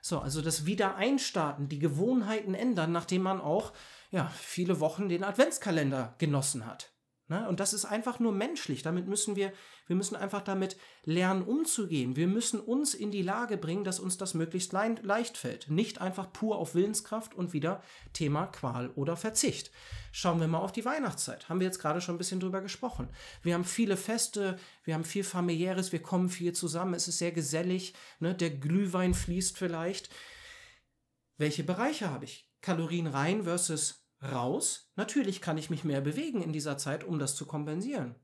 So, 0.00 0.20
also 0.20 0.40
das 0.42 0.64
Wiedereinstarten, 0.64 1.68
die 1.68 1.78
Gewohnheiten 1.78 2.54
ändern, 2.54 2.92
nachdem 2.92 3.22
man 3.22 3.40
auch 3.40 3.72
ja, 4.10 4.28
viele 4.28 4.80
Wochen 4.80 5.08
den 5.08 5.24
Adventskalender 5.24 6.14
genossen 6.18 6.66
hat. 6.66 6.92
Ne? 7.28 7.46
Und 7.46 7.60
das 7.60 7.74
ist 7.74 7.84
einfach 7.84 8.20
nur 8.20 8.32
menschlich. 8.32 8.82
Damit 8.82 9.06
müssen 9.06 9.36
wir, 9.36 9.52
wir 9.86 9.96
müssen 9.96 10.16
einfach 10.16 10.40
damit 10.40 10.78
lernen, 11.04 11.42
umzugehen. 11.42 12.16
Wir 12.16 12.26
müssen 12.26 12.58
uns 12.58 12.94
in 12.94 13.10
die 13.10 13.22
Lage 13.22 13.58
bringen, 13.58 13.84
dass 13.84 14.00
uns 14.00 14.16
das 14.16 14.32
möglichst 14.32 14.72
leicht 14.72 15.36
fällt. 15.36 15.68
Nicht 15.68 16.00
einfach 16.00 16.32
pur 16.32 16.56
auf 16.56 16.74
Willenskraft 16.74 17.34
und 17.34 17.52
wieder 17.52 17.82
Thema 18.14 18.46
Qual 18.46 18.90
oder 18.90 19.14
Verzicht. 19.14 19.70
Schauen 20.10 20.40
wir 20.40 20.48
mal 20.48 20.60
auf 20.60 20.72
die 20.72 20.86
Weihnachtszeit. 20.86 21.50
Haben 21.50 21.60
wir 21.60 21.66
jetzt 21.66 21.80
gerade 21.80 22.00
schon 22.00 22.14
ein 22.14 22.18
bisschen 22.18 22.40
drüber 22.40 22.62
gesprochen. 22.62 23.10
Wir 23.42 23.52
haben 23.52 23.64
viele 23.64 23.98
Feste, 23.98 24.58
wir 24.84 24.94
haben 24.94 25.04
viel 25.04 25.24
familiäres, 25.24 25.92
wir 25.92 26.00
kommen 26.00 26.30
viel 26.30 26.54
zusammen. 26.54 26.94
Es 26.94 27.08
ist 27.08 27.18
sehr 27.18 27.32
gesellig. 27.32 27.92
Ne? 28.20 28.34
Der 28.34 28.50
Glühwein 28.50 29.12
fließt 29.12 29.58
vielleicht. 29.58 30.08
Welche 31.36 31.62
Bereiche 31.62 32.08
habe 32.10 32.24
ich? 32.24 32.50
Kalorien 32.62 33.06
rein 33.06 33.44
versus 33.44 34.07
raus. 34.22 34.90
Natürlich 34.96 35.40
kann 35.40 35.58
ich 35.58 35.70
mich 35.70 35.84
mehr 35.84 36.00
bewegen 36.00 36.42
in 36.42 36.52
dieser 36.52 36.78
Zeit, 36.78 37.04
um 37.04 37.18
das 37.18 37.36
zu 37.36 37.46
kompensieren. 37.46 38.14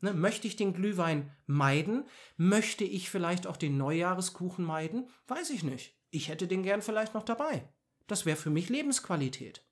Ne, 0.00 0.12
möchte 0.12 0.46
ich 0.46 0.56
den 0.56 0.74
Glühwein 0.74 1.34
meiden? 1.46 2.04
Möchte 2.36 2.84
ich 2.84 3.10
vielleicht 3.10 3.46
auch 3.46 3.56
den 3.56 3.78
Neujahreskuchen 3.78 4.64
meiden? 4.64 5.08
Weiß 5.26 5.50
ich 5.50 5.62
nicht. 5.62 5.98
Ich 6.10 6.28
hätte 6.28 6.46
den 6.46 6.62
gern 6.62 6.82
vielleicht 6.82 7.14
noch 7.14 7.24
dabei. 7.24 7.72
Das 8.06 8.26
wäre 8.26 8.36
für 8.36 8.50
mich 8.50 8.68
Lebensqualität. 8.68 9.66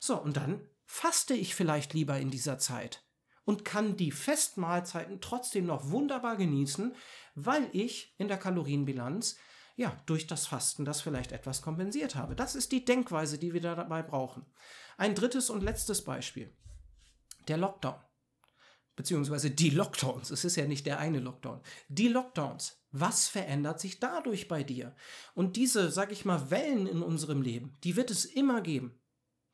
So, 0.00 0.20
und 0.20 0.36
dann 0.36 0.68
faste 0.84 1.34
ich 1.34 1.54
vielleicht 1.54 1.94
lieber 1.94 2.18
in 2.18 2.30
dieser 2.30 2.58
Zeit 2.58 3.04
und 3.44 3.64
kann 3.64 3.96
die 3.96 4.10
Festmahlzeiten 4.10 5.20
trotzdem 5.20 5.66
noch 5.66 5.90
wunderbar 5.90 6.36
genießen, 6.36 6.94
weil 7.34 7.68
ich 7.72 8.14
in 8.18 8.28
der 8.28 8.36
Kalorienbilanz 8.36 9.38
ja 9.78 9.96
durch 10.06 10.26
das 10.26 10.46
Fasten 10.46 10.84
das 10.84 11.00
vielleicht 11.00 11.32
etwas 11.32 11.62
kompensiert 11.62 12.16
habe. 12.16 12.34
Das 12.34 12.54
ist 12.54 12.72
die 12.72 12.84
Denkweise, 12.84 13.38
die 13.38 13.54
wir 13.54 13.60
dabei 13.60 14.02
brauchen. 14.02 14.44
Ein 14.98 15.14
drittes 15.14 15.48
und 15.48 15.62
letztes 15.62 16.02
Beispiel. 16.02 16.52
Der 17.46 17.56
Lockdown. 17.56 17.94
Beziehungsweise 18.96 19.52
die 19.52 19.70
Lockdowns. 19.70 20.30
Es 20.30 20.44
ist 20.44 20.56
ja 20.56 20.66
nicht 20.66 20.84
der 20.84 20.98
eine 20.98 21.20
Lockdown. 21.20 21.60
Die 21.88 22.08
Lockdowns. 22.08 22.82
Was 22.90 23.28
verändert 23.28 23.78
sich 23.78 24.00
dadurch 24.00 24.48
bei 24.48 24.64
dir? 24.64 24.96
Und 25.34 25.54
diese, 25.54 25.92
sag 25.92 26.10
ich 26.10 26.24
mal, 26.24 26.50
Wellen 26.50 26.88
in 26.88 27.02
unserem 27.02 27.40
Leben, 27.40 27.76
die 27.84 27.94
wird 27.94 28.10
es 28.10 28.24
immer 28.24 28.60
geben. 28.60 29.00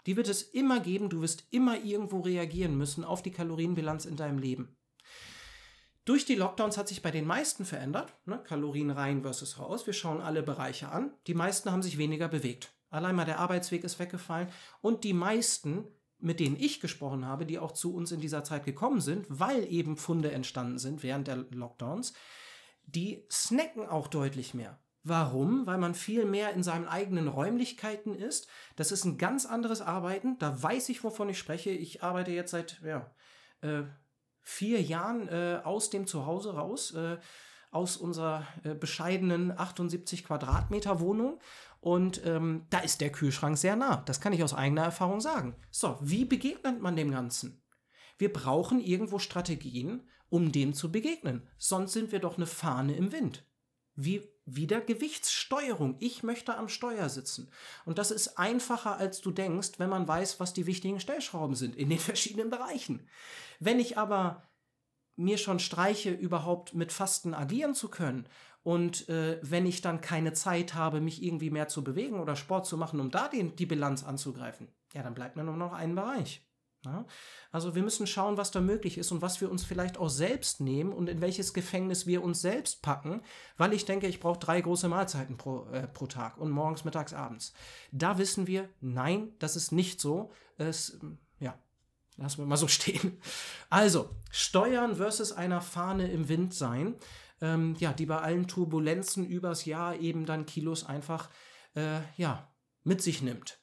Die 0.06 0.16
wird 0.16 0.28
es 0.28 0.42
immer 0.42 0.80
geben. 0.80 1.10
Du 1.10 1.20
wirst 1.20 1.44
immer 1.50 1.78
irgendwo 1.84 2.20
reagieren 2.20 2.78
müssen 2.78 3.04
auf 3.04 3.22
die 3.22 3.32
Kalorienbilanz 3.32 4.06
in 4.06 4.16
deinem 4.16 4.38
Leben. 4.38 4.74
Durch 6.04 6.26
die 6.26 6.34
Lockdowns 6.34 6.76
hat 6.76 6.88
sich 6.88 7.02
bei 7.02 7.10
den 7.10 7.26
meisten 7.26 7.64
verändert. 7.64 8.12
Ne? 8.26 8.38
Kalorien 8.44 8.90
rein 8.90 9.22
versus 9.22 9.58
raus. 9.58 9.86
Wir 9.86 9.94
schauen 9.94 10.20
alle 10.20 10.42
Bereiche 10.42 10.90
an. 10.90 11.14
Die 11.26 11.34
meisten 11.34 11.70
haben 11.70 11.82
sich 11.82 11.96
weniger 11.96 12.28
bewegt. 12.28 12.74
Allein 12.90 13.16
mal 13.16 13.24
der 13.24 13.38
Arbeitsweg 13.38 13.84
ist 13.84 13.98
weggefallen. 13.98 14.48
Und 14.82 15.02
die 15.04 15.14
meisten, 15.14 15.88
mit 16.18 16.40
denen 16.40 16.56
ich 16.56 16.80
gesprochen 16.80 17.26
habe, 17.26 17.46
die 17.46 17.58
auch 17.58 17.72
zu 17.72 17.94
uns 17.94 18.12
in 18.12 18.20
dieser 18.20 18.44
Zeit 18.44 18.64
gekommen 18.64 19.00
sind, 19.00 19.26
weil 19.28 19.70
eben 19.72 19.96
Funde 19.96 20.30
entstanden 20.30 20.78
sind 20.78 21.02
während 21.02 21.26
der 21.26 21.46
Lockdowns, 21.50 22.12
die 22.86 23.26
snacken 23.30 23.86
auch 23.86 24.08
deutlich 24.08 24.52
mehr. 24.52 24.78
Warum? 25.04 25.66
Weil 25.66 25.78
man 25.78 25.94
viel 25.94 26.24
mehr 26.24 26.52
in 26.52 26.62
seinen 26.62 26.86
eigenen 26.86 27.28
Räumlichkeiten 27.28 28.14
ist. 28.14 28.48
Das 28.76 28.92
ist 28.92 29.04
ein 29.04 29.18
ganz 29.18 29.44
anderes 29.44 29.82
Arbeiten. 29.82 30.38
Da 30.38 30.62
weiß 30.62 30.88
ich, 30.90 31.02
wovon 31.02 31.28
ich 31.28 31.38
spreche. 31.38 31.70
Ich 31.70 32.02
arbeite 32.02 32.30
jetzt 32.30 32.52
seit 32.52 32.80
ja, 32.82 33.10
äh, 33.60 33.82
vier 34.44 34.80
Jahren 34.80 35.28
äh, 35.28 35.60
aus 35.64 35.90
dem 35.90 36.06
Zuhause 36.06 36.54
raus, 36.54 36.92
äh, 36.94 37.16
aus 37.70 37.96
unserer 37.96 38.46
äh, 38.62 38.74
bescheidenen 38.74 39.50
78 39.50 40.24
Quadratmeter 40.24 41.00
Wohnung 41.00 41.40
und 41.80 42.24
ähm, 42.24 42.66
da 42.70 42.78
ist 42.78 43.00
der 43.00 43.10
Kühlschrank 43.10 43.58
sehr 43.58 43.74
nah. 43.74 43.96
Das 44.06 44.20
kann 44.20 44.32
ich 44.32 44.44
aus 44.44 44.54
eigener 44.54 44.84
Erfahrung 44.84 45.20
sagen. 45.20 45.56
So, 45.70 45.98
wie 46.00 46.24
begegnet 46.24 46.80
man 46.80 46.96
dem 46.96 47.10
Ganzen? 47.10 47.62
Wir 48.16 48.32
brauchen 48.32 48.80
irgendwo 48.80 49.18
Strategien, 49.18 50.08
um 50.28 50.52
dem 50.52 50.72
zu 50.72 50.92
begegnen. 50.92 51.48
Sonst 51.58 51.92
sind 51.92 52.12
wir 52.12 52.20
doch 52.20 52.36
eine 52.36 52.46
Fahne 52.46 52.96
im 52.96 53.12
Wind. 53.12 53.44
Wie 53.96 54.33
wieder 54.46 54.80
Gewichtssteuerung. 54.80 55.96
Ich 56.00 56.22
möchte 56.22 56.56
am 56.56 56.68
Steuer 56.68 57.08
sitzen. 57.08 57.50
Und 57.84 57.98
das 57.98 58.10
ist 58.10 58.38
einfacher, 58.38 58.96
als 58.96 59.20
du 59.20 59.30
denkst, 59.30 59.78
wenn 59.78 59.90
man 59.90 60.06
weiß, 60.06 60.40
was 60.40 60.52
die 60.52 60.66
wichtigen 60.66 61.00
Stellschrauben 61.00 61.56
sind 61.56 61.76
in 61.76 61.88
den 61.88 61.98
verschiedenen 62.00 62.50
Bereichen. 62.50 63.08
Wenn 63.60 63.80
ich 63.80 63.98
aber 63.98 64.42
mir 65.16 65.38
schon 65.38 65.58
streiche, 65.60 66.10
überhaupt 66.10 66.74
mit 66.74 66.92
Fasten 66.92 67.34
agieren 67.34 67.74
zu 67.74 67.88
können 67.88 68.28
und 68.62 69.08
äh, 69.08 69.38
wenn 69.42 69.66
ich 69.66 69.80
dann 69.80 70.00
keine 70.00 70.32
Zeit 70.32 70.74
habe, 70.74 71.00
mich 71.00 71.22
irgendwie 71.22 71.50
mehr 71.50 71.68
zu 71.68 71.84
bewegen 71.84 72.18
oder 72.18 72.34
Sport 72.34 72.66
zu 72.66 72.76
machen, 72.76 72.98
um 72.98 73.10
da 73.10 73.28
den, 73.28 73.54
die 73.56 73.66
Bilanz 73.66 74.02
anzugreifen, 74.02 74.68
ja, 74.92 75.02
dann 75.02 75.14
bleibt 75.14 75.36
mir 75.36 75.44
nur 75.44 75.56
noch 75.56 75.72
ein 75.72 75.94
Bereich. 75.94 76.44
Also 77.50 77.74
wir 77.74 77.82
müssen 77.82 78.06
schauen, 78.06 78.36
was 78.36 78.50
da 78.50 78.60
möglich 78.60 78.98
ist 78.98 79.12
und 79.12 79.22
was 79.22 79.40
wir 79.40 79.50
uns 79.50 79.64
vielleicht 79.64 79.98
auch 79.98 80.08
selbst 80.08 80.60
nehmen 80.60 80.92
und 80.92 81.08
in 81.08 81.20
welches 81.20 81.54
Gefängnis 81.54 82.06
wir 82.06 82.22
uns 82.22 82.40
selbst 82.40 82.82
packen, 82.82 83.22
weil 83.56 83.72
ich 83.72 83.84
denke, 83.84 84.06
ich 84.06 84.20
brauche 84.20 84.38
drei 84.38 84.60
große 84.60 84.88
Mahlzeiten 84.88 85.36
pro, 85.36 85.66
äh, 85.72 85.86
pro 85.86 86.06
Tag 86.06 86.38
und 86.38 86.50
morgens, 86.50 86.84
mittags, 86.84 87.14
abends. 87.14 87.52
Da 87.92 88.18
wissen 88.18 88.46
wir, 88.46 88.68
nein, 88.80 89.32
das 89.38 89.56
ist 89.56 89.72
nicht 89.72 90.00
so. 90.00 90.30
Es, 90.58 90.98
ja, 91.38 91.58
lassen 92.16 92.38
wir 92.38 92.46
mal 92.46 92.56
so 92.56 92.68
stehen. 92.68 93.20
Also, 93.70 94.10
Steuern 94.30 94.96
versus 94.96 95.32
einer 95.32 95.60
Fahne 95.60 96.10
im 96.10 96.28
Wind 96.28 96.54
sein 96.54 96.96
ähm, 97.44 97.76
ja, 97.78 97.92
die 97.92 98.06
bei 98.06 98.18
allen 98.18 98.48
Turbulenzen 98.48 99.26
übers 99.26 99.64
Jahr 99.64 99.96
eben 99.96 100.26
dann 100.26 100.46
Kilos 100.46 100.84
einfach 100.84 101.28
äh, 101.74 102.00
ja, 102.16 102.50
mit 102.84 103.02
sich 103.02 103.22
nimmt. 103.22 103.60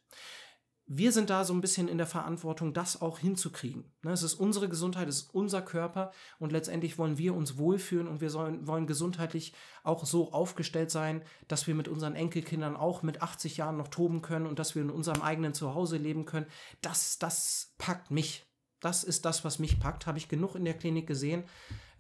Wir 0.93 1.13
sind 1.13 1.29
da 1.29 1.45
so 1.45 1.53
ein 1.53 1.61
bisschen 1.61 1.87
in 1.87 1.97
der 1.97 2.05
Verantwortung, 2.05 2.73
das 2.73 3.01
auch 3.01 3.17
hinzukriegen. 3.17 3.85
Ne, 4.03 4.11
es 4.11 4.23
ist 4.23 4.33
unsere 4.33 4.67
Gesundheit, 4.67 5.07
es 5.07 5.21
ist 5.21 5.33
unser 5.33 5.61
Körper 5.61 6.11
und 6.37 6.51
letztendlich 6.51 6.97
wollen 6.97 7.17
wir 7.17 7.33
uns 7.33 7.57
wohlfühlen 7.57 8.09
und 8.09 8.19
wir 8.19 8.29
sollen, 8.29 8.67
wollen 8.67 8.87
gesundheitlich 8.87 9.53
auch 9.83 10.05
so 10.05 10.33
aufgestellt 10.33 10.91
sein, 10.91 11.23
dass 11.47 11.65
wir 11.65 11.75
mit 11.75 11.87
unseren 11.87 12.15
Enkelkindern 12.15 12.75
auch 12.75 13.03
mit 13.03 13.21
80 13.21 13.55
Jahren 13.55 13.77
noch 13.77 13.87
toben 13.87 14.21
können 14.21 14.45
und 14.45 14.59
dass 14.59 14.75
wir 14.75 14.81
in 14.81 14.89
unserem 14.89 15.21
eigenen 15.21 15.53
Zuhause 15.53 15.95
leben 15.95 16.25
können. 16.25 16.47
Das, 16.81 17.17
das 17.17 17.73
packt 17.77 18.11
mich. 18.11 18.45
Das 18.81 19.05
ist 19.05 19.23
das, 19.23 19.45
was 19.45 19.59
mich 19.59 19.79
packt. 19.79 20.07
Habe 20.07 20.17
ich 20.17 20.27
genug 20.27 20.55
in 20.55 20.65
der 20.65 20.77
Klinik 20.77 21.07
gesehen. 21.07 21.45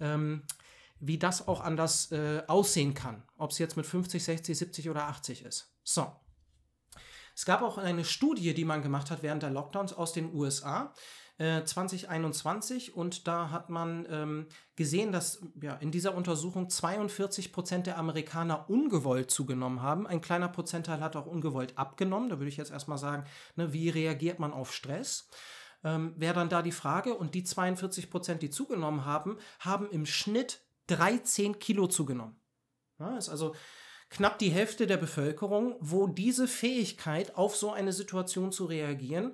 Ähm, 0.01 0.43
wie 0.99 1.17
das 1.17 1.47
auch 1.47 1.61
anders 1.61 2.11
äh, 2.11 2.43
aussehen 2.47 2.93
kann. 2.93 3.23
Ob 3.37 3.51
es 3.51 3.57
jetzt 3.57 3.77
mit 3.77 3.85
50, 3.85 4.21
60, 4.21 4.57
70 4.57 4.89
oder 4.89 5.07
80 5.07 5.45
ist. 5.45 5.73
So. 5.83 6.11
Es 7.35 7.45
gab 7.45 7.61
auch 7.61 7.77
eine 7.77 8.05
Studie, 8.05 8.53
die 8.53 8.65
man 8.65 8.81
gemacht 8.81 9.11
hat 9.11 9.23
während 9.23 9.43
der 9.43 9.49
Lockdowns 9.49 9.93
aus 9.93 10.13
den 10.13 10.33
USA. 10.33 10.93
2021 11.37 12.89
äh, 12.89 12.91
und 12.91 13.27
da 13.27 13.49
hat 13.49 13.69
man 13.69 14.05
ähm, 14.09 14.47
gesehen, 14.75 15.11
dass 15.11 15.41
ja, 15.61 15.73
in 15.75 15.91
dieser 15.91 16.13
Untersuchung 16.13 16.69
42 16.69 17.51
Prozent 17.51 17.87
der 17.87 17.97
Amerikaner 17.97 18.69
ungewollt 18.69 19.31
zugenommen 19.31 19.81
haben. 19.81 20.05
Ein 20.05 20.21
kleiner 20.21 20.49
Prozentteil 20.49 20.99
hat 20.99 21.15
auch 21.15 21.25
ungewollt 21.25 21.77
abgenommen. 21.77 22.29
Da 22.29 22.37
würde 22.37 22.49
ich 22.49 22.57
jetzt 22.57 22.71
erstmal 22.71 22.99
sagen, 22.99 23.23
ne, 23.55 23.73
wie 23.73 23.89
reagiert 23.89 24.37
man 24.37 24.53
auf 24.53 24.71
Stress? 24.71 25.29
Ähm, 25.83 26.13
Wäre 26.15 26.35
dann 26.35 26.49
da 26.49 26.61
die 26.61 26.71
Frage. 26.71 27.15
Und 27.15 27.33
die 27.33 27.43
42 27.43 28.11
Prozent, 28.11 28.43
die 28.43 28.51
zugenommen 28.51 29.05
haben, 29.05 29.37
haben 29.59 29.89
im 29.89 30.05
Schnitt 30.05 30.61
13 30.87 31.57
Kilo 31.57 31.87
zugenommen. 31.87 32.35
Ja, 32.99 33.17
ist 33.17 33.29
also 33.29 33.55
knapp 34.11 34.37
die 34.37 34.51
Hälfte 34.51 34.85
der 34.85 34.97
Bevölkerung, 34.97 35.75
wo 35.79 36.05
diese 36.05 36.47
Fähigkeit, 36.47 37.35
auf 37.35 37.55
so 37.55 37.71
eine 37.71 37.93
Situation 37.93 38.51
zu 38.51 38.65
reagieren, 38.65 39.33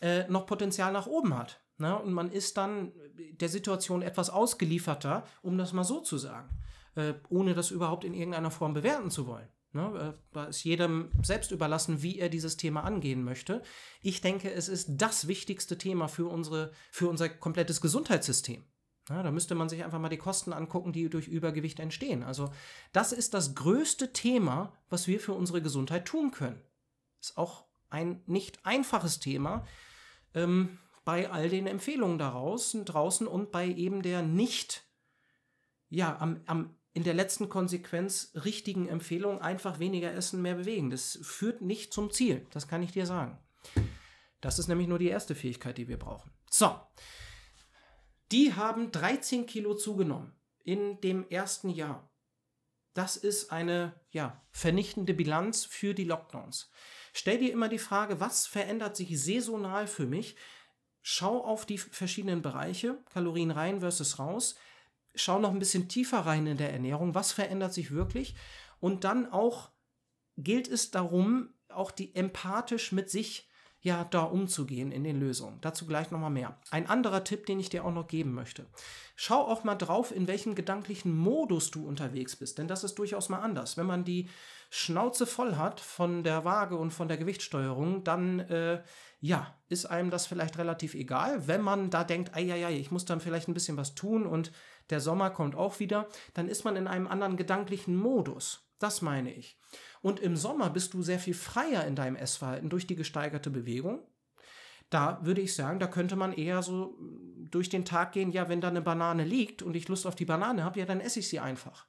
äh, 0.00 0.26
noch 0.28 0.46
Potenzial 0.46 0.92
nach 0.92 1.06
oben 1.06 1.36
hat. 1.36 1.60
Ne? 1.78 1.98
Und 1.98 2.12
man 2.12 2.30
ist 2.30 2.56
dann 2.56 2.92
der 3.16 3.48
Situation 3.48 4.02
etwas 4.02 4.30
ausgelieferter, 4.30 5.24
um 5.42 5.58
das 5.58 5.72
mal 5.72 5.84
so 5.84 6.00
zu 6.00 6.16
sagen, 6.16 6.48
äh, 6.94 7.14
ohne 7.28 7.54
das 7.54 7.70
überhaupt 7.70 8.04
in 8.04 8.14
irgendeiner 8.14 8.50
Form 8.50 8.72
bewerten 8.72 9.10
zu 9.10 9.26
wollen. 9.26 9.48
Ne? 9.72 10.14
Äh, 10.16 10.22
da 10.32 10.44
ist 10.44 10.62
jedem 10.64 11.10
selbst 11.22 11.50
überlassen, 11.50 12.02
wie 12.02 12.18
er 12.18 12.28
dieses 12.28 12.56
Thema 12.56 12.84
angehen 12.84 13.24
möchte. 13.24 13.62
Ich 14.00 14.20
denke, 14.20 14.52
es 14.52 14.68
ist 14.68 14.90
das 14.96 15.26
wichtigste 15.26 15.76
Thema 15.76 16.06
für, 16.08 16.26
unsere, 16.26 16.72
für 16.90 17.08
unser 17.08 17.28
komplettes 17.28 17.80
Gesundheitssystem. 17.80 18.64
Ja, 19.08 19.22
da 19.22 19.30
müsste 19.30 19.54
man 19.54 19.68
sich 19.68 19.84
einfach 19.84 19.98
mal 19.98 20.08
die 20.08 20.18
Kosten 20.18 20.52
angucken, 20.52 20.92
die 20.92 21.08
durch 21.08 21.28
Übergewicht 21.28 21.80
entstehen. 21.80 22.22
Also 22.22 22.52
das 22.92 23.12
ist 23.12 23.34
das 23.34 23.54
größte 23.54 24.12
Thema, 24.12 24.72
was 24.90 25.06
wir 25.06 25.20
für 25.20 25.32
unsere 25.32 25.62
Gesundheit 25.62 26.04
tun 26.04 26.30
können. 26.30 26.60
Ist 27.20 27.38
auch 27.38 27.64
ein 27.90 28.22
nicht 28.26 28.64
einfaches 28.64 29.18
Thema 29.18 29.66
ähm, 30.34 30.78
bei 31.04 31.30
all 31.30 31.48
den 31.48 31.66
Empfehlungen 31.66 32.18
daraus, 32.18 32.76
draußen 32.84 33.26
und 33.26 33.50
bei 33.50 33.66
eben 33.66 34.02
der 34.02 34.22
nicht, 34.22 34.84
ja, 35.88 36.18
am, 36.20 36.42
am, 36.44 36.76
in 36.92 37.02
der 37.02 37.14
letzten 37.14 37.48
Konsequenz 37.48 38.32
richtigen 38.34 38.88
Empfehlung 38.88 39.40
einfach 39.40 39.78
weniger 39.78 40.12
essen, 40.12 40.42
mehr 40.42 40.56
bewegen. 40.56 40.90
Das 40.90 41.18
führt 41.22 41.62
nicht 41.62 41.94
zum 41.94 42.10
Ziel, 42.10 42.46
das 42.50 42.68
kann 42.68 42.82
ich 42.82 42.92
dir 42.92 43.06
sagen. 43.06 43.38
Das 44.40 44.58
ist 44.58 44.68
nämlich 44.68 44.86
nur 44.86 44.98
die 44.98 45.08
erste 45.08 45.34
Fähigkeit, 45.34 45.78
die 45.78 45.88
wir 45.88 45.98
brauchen. 45.98 46.30
So, 46.50 46.78
die 48.32 48.54
haben 48.54 48.92
13 48.92 49.46
Kilo 49.46 49.74
zugenommen 49.74 50.32
in 50.64 51.00
dem 51.00 51.28
ersten 51.28 51.70
Jahr. 51.70 52.10
Das 52.94 53.16
ist 53.16 53.52
eine 53.52 53.94
ja, 54.10 54.42
vernichtende 54.50 55.14
Bilanz 55.14 55.64
für 55.64 55.94
die 55.94 56.04
Lockdowns. 56.04 56.70
Stell 57.12 57.38
dir 57.38 57.52
immer 57.52 57.68
die 57.68 57.78
Frage, 57.78 58.20
was 58.20 58.46
verändert 58.46 58.96
sich 58.96 59.22
saisonal 59.22 59.86
für 59.86 60.06
mich? 60.06 60.36
Schau 61.00 61.44
auf 61.44 61.64
die 61.64 61.78
verschiedenen 61.78 62.42
Bereiche, 62.42 62.98
Kalorien 63.12 63.50
rein 63.50 63.80
versus 63.80 64.18
raus. 64.18 64.56
Schau 65.14 65.38
noch 65.38 65.50
ein 65.50 65.58
bisschen 65.58 65.88
tiefer 65.88 66.20
rein 66.20 66.46
in 66.46 66.58
der 66.58 66.72
Ernährung, 66.72 67.14
was 67.14 67.32
verändert 67.32 67.72
sich 67.72 67.92
wirklich? 67.92 68.34
Und 68.80 69.04
dann 69.04 69.30
auch 69.32 69.70
gilt 70.36 70.68
es 70.68 70.90
darum, 70.90 71.54
auch 71.68 71.90
die 71.90 72.14
empathisch 72.14 72.92
mit 72.92 73.10
sich 73.10 73.47
ja, 73.80 74.04
da 74.04 74.22
umzugehen 74.22 74.90
in 74.90 75.04
den 75.04 75.20
Lösungen. 75.20 75.58
Dazu 75.60 75.86
gleich 75.86 76.10
nochmal 76.10 76.30
mehr. 76.30 76.56
Ein 76.70 76.88
anderer 76.88 77.22
Tipp, 77.22 77.46
den 77.46 77.60
ich 77.60 77.68
dir 77.68 77.84
auch 77.84 77.92
noch 77.92 78.08
geben 78.08 78.34
möchte. 78.34 78.66
Schau 79.14 79.40
auch 79.40 79.62
mal 79.62 79.76
drauf, 79.76 80.14
in 80.14 80.26
welchem 80.26 80.54
gedanklichen 80.54 81.16
Modus 81.16 81.70
du 81.70 81.86
unterwegs 81.86 82.34
bist, 82.34 82.58
denn 82.58 82.68
das 82.68 82.82
ist 82.82 82.98
durchaus 82.98 83.28
mal 83.28 83.40
anders. 83.40 83.76
Wenn 83.76 83.86
man 83.86 84.04
die 84.04 84.28
Schnauze 84.70 85.26
voll 85.26 85.56
hat 85.56 85.80
von 85.80 86.24
der 86.24 86.44
Waage 86.44 86.76
und 86.76 86.92
von 86.92 87.08
der 87.08 87.16
Gewichtssteuerung, 87.16 88.04
dann 88.04 88.40
äh, 88.40 88.82
ja, 89.20 89.54
ist 89.68 89.86
einem 89.86 90.10
das 90.10 90.26
vielleicht 90.26 90.58
relativ 90.58 90.94
egal. 90.94 91.46
Wenn 91.46 91.62
man 91.62 91.90
da 91.90 92.04
denkt, 92.04 92.34
ei, 92.34 92.76
ich 92.76 92.90
muss 92.90 93.04
dann 93.04 93.20
vielleicht 93.20 93.48
ein 93.48 93.54
bisschen 93.54 93.76
was 93.76 93.94
tun 93.94 94.26
und 94.26 94.52
der 94.90 95.00
Sommer 95.00 95.30
kommt 95.30 95.54
auch 95.54 95.78
wieder, 95.78 96.08
dann 96.34 96.48
ist 96.48 96.64
man 96.64 96.76
in 96.76 96.86
einem 96.86 97.06
anderen 97.06 97.36
gedanklichen 97.36 97.96
Modus. 97.96 98.68
Das 98.78 99.02
meine 99.02 99.32
ich. 99.32 99.58
Und 100.02 100.20
im 100.20 100.36
Sommer 100.36 100.70
bist 100.70 100.94
du 100.94 101.02
sehr 101.02 101.18
viel 101.18 101.34
freier 101.34 101.84
in 101.86 101.96
deinem 101.96 102.16
Essverhalten 102.16 102.70
durch 102.70 102.86
die 102.86 102.96
gesteigerte 102.96 103.50
Bewegung. 103.50 104.00
Da 104.90 105.20
würde 105.22 105.40
ich 105.40 105.54
sagen, 105.54 105.78
da 105.78 105.86
könnte 105.86 106.16
man 106.16 106.32
eher 106.32 106.62
so 106.62 106.96
mm, 106.98 107.50
durch 107.50 107.68
den 107.68 107.84
Tag 107.84 108.12
gehen, 108.12 108.30
ja, 108.30 108.48
wenn 108.48 108.60
da 108.60 108.68
eine 108.68 108.80
Banane 108.80 109.24
liegt 109.24 109.62
und 109.62 109.76
ich 109.76 109.88
Lust 109.88 110.06
auf 110.06 110.14
die 110.14 110.24
Banane 110.24 110.64
habe, 110.64 110.80
ja, 110.80 110.86
dann 110.86 111.00
esse 111.00 111.20
ich 111.20 111.28
sie 111.28 111.40
einfach. 111.40 111.86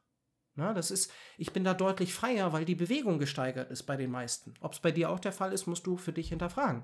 Na, 0.55 0.73
das 0.73 0.91
ist, 0.91 1.11
ich 1.37 1.53
bin 1.53 1.63
da 1.63 1.73
deutlich 1.73 2.13
freier, 2.13 2.51
weil 2.51 2.65
die 2.65 2.75
Bewegung 2.75 3.17
gesteigert 3.17 3.71
ist 3.71 3.83
bei 3.83 3.95
den 3.95 4.11
meisten. 4.11 4.53
Ob 4.59 4.73
es 4.73 4.79
bei 4.79 4.91
dir 4.91 5.09
auch 5.09 5.19
der 5.19 5.31
Fall 5.31 5.53
ist, 5.53 5.67
musst 5.67 5.87
du 5.87 5.95
für 5.95 6.11
dich 6.11 6.29
hinterfragen. 6.29 6.83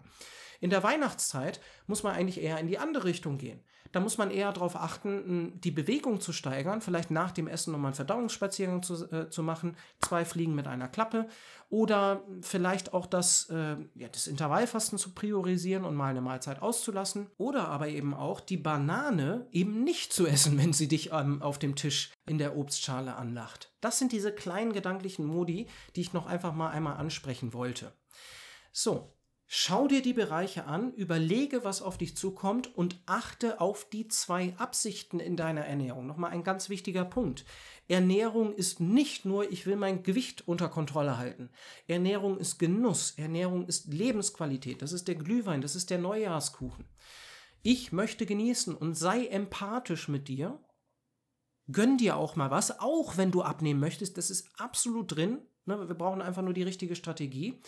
In 0.61 0.69
der 0.69 0.83
Weihnachtszeit 0.83 1.59
muss 1.87 2.03
man 2.03 2.15
eigentlich 2.15 2.41
eher 2.41 2.59
in 2.59 2.67
die 2.67 2.77
andere 2.77 3.05
Richtung 3.05 3.37
gehen. 3.37 3.63
Da 3.95 4.01
muss 4.01 4.17
man 4.17 4.29
eher 4.29 4.51
darauf 4.51 4.75
achten, 4.75 5.61
die 5.61 5.71
Bewegung 5.71 6.19
zu 6.19 6.33
steigern, 6.33 6.81
vielleicht 6.81 7.11
nach 7.11 7.31
dem 7.31 7.47
Essen 7.47 7.71
nochmal 7.71 7.91
einen 7.91 7.95
Verdauungsspaziergang 7.95 8.83
zu, 8.83 9.09
äh, 9.09 9.29
zu 9.29 9.41
machen, 9.41 9.77
zwei 10.01 10.25
Fliegen 10.25 10.53
mit 10.53 10.67
einer 10.67 10.89
Klappe 10.89 11.29
oder 11.69 12.21
vielleicht 12.41 12.93
auch 12.93 13.05
das, 13.05 13.49
äh, 13.49 13.77
ja, 13.95 14.09
das 14.09 14.27
Intervallfasten 14.27 14.97
zu 14.97 15.13
priorisieren 15.13 15.85
und 15.85 15.95
mal 15.95 16.09
eine 16.09 16.19
Mahlzeit 16.19 16.61
auszulassen 16.61 17.29
oder 17.37 17.69
aber 17.69 17.87
eben 17.87 18.13
auch 18.13 18.41
die 18.41 18.57
Banane 18.57 19.47
eben 19.53 19.85
nicht 19.85 20.11
zu 20.11 20.27
essen, 20.27 20.57
wenn 20.61 20.73
sie 20.73 20.89
dich 20.89 21.11
ähm, 21.13 21.41
auf 21.41 21.57
dem 21.57 21.77
Tisch 21.77 22.11
in 22.25 22.37
der 22.37 22.57
Obstschale 22.57 23.15
anlacht. 23.15 23.71
Das 23.79 23.97
sind 23.97 24.11
diese 24.11 24.33
kleinen 24.33 24.73
gedanklichen 24.73 25.25
Modi, 25.25 25.67
die 25.95 26.01
ich 26.01 26.11
noch 26.11 26.25
einfach 26.25 26.53
mal 26.53 26.71
einmal 26.71 26.97
ansprechen 26.97 27.53
wollte. 27.53 27.93
So, 28.73 29.14
Schau 29.47 29.88
dir 29.88 30.01
die 30.01 30.13
Bereiche 30.13 30.65
an, 30.65 30.91
überlege, 30.93 31.63
was 31.63 31.84
auf 31.84 31.99
dich 31.99 32.17
zukommt 32.17 32.75
und 32.75 32.99
achte 33.05 33.62
auf 33.62 33.88
die 33.88 34.08
zwei 34.08 34.55
Absichten 34.58 35.19
in 35.19 35.38
deiner 35.38 35.65
Ernährung. 35.65 36.08
Nochmal 36.08 36.31
ein 36.31 36.43
ganz 36.43 36.69
wichtiger 36.69 37.05
Punkt. 37.05 37.45
Ernährung 37.88 38.53
ist 38.53 38.79
nicht 38.79 39.23
nur, 39.23 39.51
ich 39.51 39.67
will 39.67 39.75
mein 39.75 40.01
Gewicht 40.01 40.47
unter 40.47 40.67
Kontrolle 40.67 41.19
halten. 41.19 41.51
Ernährung 41.88 42.39
ist 42.39 42.58
Genuss, 42.58 43.12
Ernährung 43.17 43.67
ist 43.67 43.93
Lebensqualität, 43.93 44.81
das 44.81 44.91
ist 44.91 45.08
der 45.08 45.15
Glühwein, 45.15 45.62
das 45.62 45.75
ist 45.75 45.91
der 45.91 45.99
Neujahrskuchen. 45.99 46.86
Ich 47.62 47.91
möchte 47.91 48.25
genießen 48.25 48.75
und 48.75 48.95
sei 48.95 49.27
empathisch 49.27 50.08
mit 50.08 50.27
dir. 50.27 50.60
Gönn 51.71 51.97
dir 51.97 52.17
auch 52.17 52.36
mal 52.36 52.49
was, 52.49 52.79
auch 52.79 53.17
wenn 53.17 53.31
du 53.31 53.43
abnehmen 53.43 53.79
möchtest, 53.79 54.17
das 54.17 54.31
ist 54.31 54.49
absolut 54.60 55.15
drin. 55.15 55.39
Ne, 55.65 55.88
wir 55.88 55.95
brauchen 55.95 56.21
einfach 56.21 56.43
nur 56.43 56.53
die 56.53 56.63
richtige 56.63 56.95
Strategie. 56.95 57.60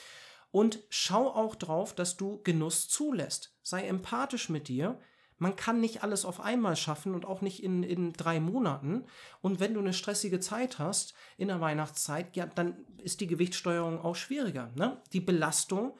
Und 0.51 0.79
schau 0.89 1.27
auch 1.27 1.55
drauf, 1.55 1.93
dass 1.93 2.17
du 2.17 2.41
Genuss 2.43 2.87
zulässt. 2.87 3.55
Sei 3.61 3.85
empathisch 3.87 4.49
mit 4.49 4.67
dir. 4.67 4.99
Man 5.39 5.55
kann 5.55 5.79
nicht 5.79 6.03
alles 6.03 6.25
auf 6.25 6.39
einmal 6.39 6.75
schaffen 6.75 7.13
und 7.13 7.25
auch 7.25 7.41
nicht 7.41 7.61
in, 7.61 7.83
in 7.83 8.13
drei 8.13 8.39
Monaten. 8.39 9.05
Und 9.41 9.59
wenn 9.59 9.73
du 9.73 9.79
eine 9.79 9.93
stressige 9.93 10.39
Zeit 10.39 10.79
hast 10.79 11.13
in 11.37 11.49
der 11.49 11.61
Weihnachtszeit, 11.61 12.35
ja, 12.35 12.47
dann 12.47 12.85
ist 12.97 13.21
die 13.21 13.27
Gewichtssteuerung 13.27 13.99
auch 13.99 14.15
schwieriger. 14.15 14.71
Ne? 14.75 14.99
Die 15.13 15.19
Belastung, 15.19 15.95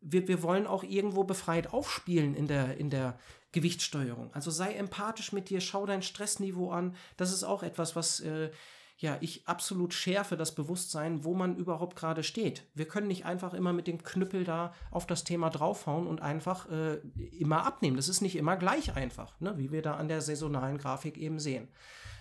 wir, 0.00 0.26
wir 0.26 0.42
wollen 0.42 0.66
auch 0.66 0.82
irgendwo 0.82 1.24
befreit 1.24 1.72
aufspielen 1.72 2.34
in 2.34 2.48
der, 2.48 2.78
in 2.78 2.90
der 2.90 3.18
Gewichtssteuerung. 3.52 4.32
Also 4.34 4.50
sei 4.50 4.74
empathisch 4.74 5.32
mit 5.32 5.48
dir, 5.48 5.60
schau 5.60 5.86
dein 5.86 6.02
Stressniveau 6.02 6.70
an. 6.70 6.96
Das 7.16 7.32
ist 7.32 7.44
auch 7.44 7.62
etwas, 7.62 7.96
was 7.96 8.20
äh, 8.20 8.50
ja, 8.98 9.18
ich 9.20 9.46
absolut 9.46 9.92
schärfe 9.92 10.36
das 10.36 10.54
Bewusstsein, 10.54 11.22
wo 11.22 11.34
man 11.34 11.56
überhaupt 11.56 11.96
gerade 11.96 12.22
steht. 12.22 12.64
Wir 12.74 12.88
können 12.88 13.08
nicht 13.08 13.26
einfach 13.26 13.52
immer 13.52 13.74
mit 13.74 13.86
dem 13.86 14.02
Knüppel 14.02 14.44
da 14.44 14.72
auf 14.90 15.06
das 15.06 15.22
Thema 15.22 15.50
draufhauen 15.50 16.06
und 16.06 16.22
einfach 16.22 16.70
äh, 16.70 16.94
immer 17.38 17.66
abnehmen. 17.66 17.96
Das 17.96 18.08
ist 18.08 18.22
nicht 18.22 18.36
immer 18.36 18.56
gleich 18.56 18.96
einfach, 18.96 19.38
ne, 19.38 19.58
wie 19.58 19.70
wir 19.70 19.82
da 19.82 19.96
an 19.96 20.08
der 20.08 20.22
saisonalen 20.22 20.78
Grafik 20.78 21.18
eben 21.18 21.38
sehen. 21.38 21.68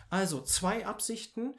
Also 0.09 0.41
zwei 0.41 0.85
Absichten. 0.85 1.55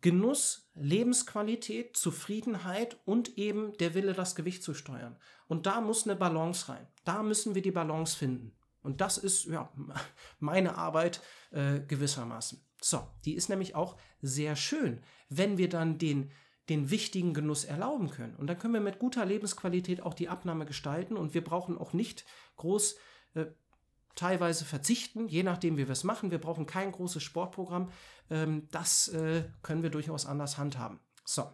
Genuss, 0.00 0.68
Lebensqualität, 0.74 1.96
Zufriedenheit 1.96 2.98
und 3.06 3.38
eben 3.38 3.72
der 3.78 3.94
Wille, 3.94 4.12
das 4.12 4.34
Gewicht 4.34 4.62
zu 4.62 4.74
steuern. 4.74 5.16
Und 5.46 5.64
da 5.64 5.80
muss 5.80 6.04
eine 6.04 6.14
Balance 6.14 6.68
rein. 6.68 6.86
Da 7.04 7.22
müssen 7.22 7.54
wir 7.54 7.62
die 7.62 7.70
Balance 7.70 8.14
finden. 8.14 8.54
Und 8.82 9.00
das 9.00 9.16
ist 9.16 9.46
ja 9.46 9.72
meine 10.40 10.76
Arbeit 10.76 11.22
äh, 11.52 11.80
gewissermaßen. 11.80 12.62
So, 12.84 13.08
die 13.24 13.34
ist 13.34 13.48
nämlich 13.48 13.74
auch 13.74 13.96
sehr 14.20 14.56
schön. 14.56 15.00
Wenn 15.30 15.56
wir 15.56 15.68
dann 15.68 15.96
den 15.98 16.30
den 16.70 16.90
wichtigen 16.90 17.34
Genuss 17.34 17.64
erlauben 17.64 18.08
können. 18.08 18.34
Und 18.36 18.46
dann 18.46 18.58
können 18.58 18.72
wir 18.72 18.80
mit 18.80 18.98
guter 18.98 19.26
Lebensqualität 19.26 20.02
auch 20.02 20.14
die 20.14 20.30
Abnahme 20.30 20.64
gestalten 20.64 21.16
und 21.18 21.34
wir 21.34 21.44
brauchen 21.44 21.76
auch 21.76 21.92
nicht 21.92 22.24
groß 22.56 22.96
äh, 23.34 23.46
teilweise 24.14 24.64
verzichten, 24.64 25.28
je 25.28 25.42
nachdem, 25.42 25.76
wie 25.76 25.86
wir 25.86 25.92
es 25.92 26.04
machen. 26.04 26.30
Wir 26.30 26.38
brauchen 26.38 26.64
kein 26.64 26.90
großes 26.90 27.22
Sportprogramm. 27.22 27.92
Ähm, 28.30 28.66
das 28.70 29.08
äh, 29.08 29.44
können 29.60 29.82
wir 29.82 29.90
durchaus 29.90 30.24
anders 30.24 30.56
handhaben. 30.56 31.00
So. 31.26 31.50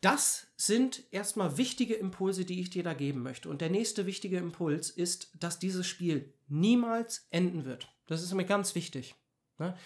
Das 0.00 0.46
sind 0.56 1.04
erstmal 1.10 1.58
wichtige 1.58 1.94
Impulse, 1.94 2.46
die 2.46 2.62
ich 2.62 2.70
dir 2.70 2.82
da 2.82 2.94
geben 2.94 3.22
möchte. 3.22 3.50
Und 3.50 3.60
der 3.60 3.68
nächste 3.68 4.06
wichtige 4.06 4.38
Impuls 4.38 4.88
ist, 4.88 5.36
dass 5.38 5.58
dieses 5.58 5.86
Spiel 5.86 6.32
niemals 6.46 7.26
enden 7.28 7.66
wird. 7.66 7.92
Das 8.06 8.22
ist 8.22 8.32
mir 8.32 8.46
ganz 8.46 8.74
wichtig. 8.74 9.16
Ne? 9.58 9.76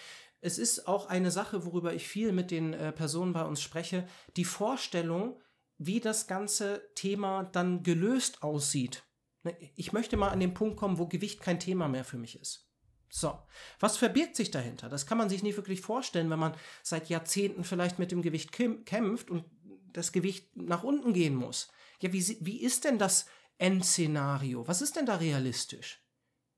Es 0.41 0.57
ist 0.57 0.87
auch 0.87 1.07
eine 1.07 1.31
Sache, 1.31 1.65
worüber 1.65 1.93
ich 1.93 2.07
viel 2.07 2.31
mit 2.31 2.51
den 2.51 2.73
äh, 2.73 2.91
Personen 2.91 3.33
bei 3.33 3.43
uns 3.43 3.61
spreche, 3.61 4.07
die 4.35 4.45
Vorstellung, 4.45 5.39
wie 5.77 5.99
das 5.99 6.27
ganze 6.27 6.81
Thema 6.95 7.43
dann 7.43 7.83
gelöst 7.83 8.43
aussieht. 8.43 9.03
Ne? 9.43 9.55
Ich 9.75 9.93
möchte 9.93 10.17
mal 10.17 10.29
an 10.29 10.39
den 10.39 10.53
Punkt 10.53 10.77
kommen, 10.77 10.97
wo 10.97 11.07
Gewicht 11.07 11.41
kein 11.41 11.59
Thema 11.59 11.87
mehr 11.87 12.03
für 12.03 12.17
mich 12.17 12.39
ist. 12.39 12.69
So, 13.09 13.37
was 13.79 13.97
verbirgt 13.97 14.35
sich 14.35 14.49
dahinter? 14.49 14.89
Das 14.89 15.05
kann 15.05 15.19
man 15.19 15.29
sich 15.29 15.43
nicht 15.43 15.55
wirklich 15.55 15.81
vorstellen, 15.81 16.31
wenn 16.31 16.39
man 16.39 16.55
seit 16.81 17.09
Jahrzehnten 17.09 17.63
vielleicht 17.63 17.99
mit 17.99 18.11
dem 18.11 18.23
Gewicht 18.23 18.51
kämpft 18.51 19.29
und 19.29 19.45
das 19.91 20.11
Gewicht 20.11 20.57
nach 20.57 20.83
unten 20.83 21.13
gehen 21.13 21.35
muss. 21.35 21.69
Ja, 22.01 22.11
wie, 22.11 22.37
wie 22.41 22.59
ist 22.59 22.85
denn 22.85 22.97
das 22.97 23.27
Endszenario? 23.59 24.67
Was 24.67 24.81
ist 24.81 24.95
denn 24.95 25.05
da 25.05 25.17
realistisch? 25.17 26.03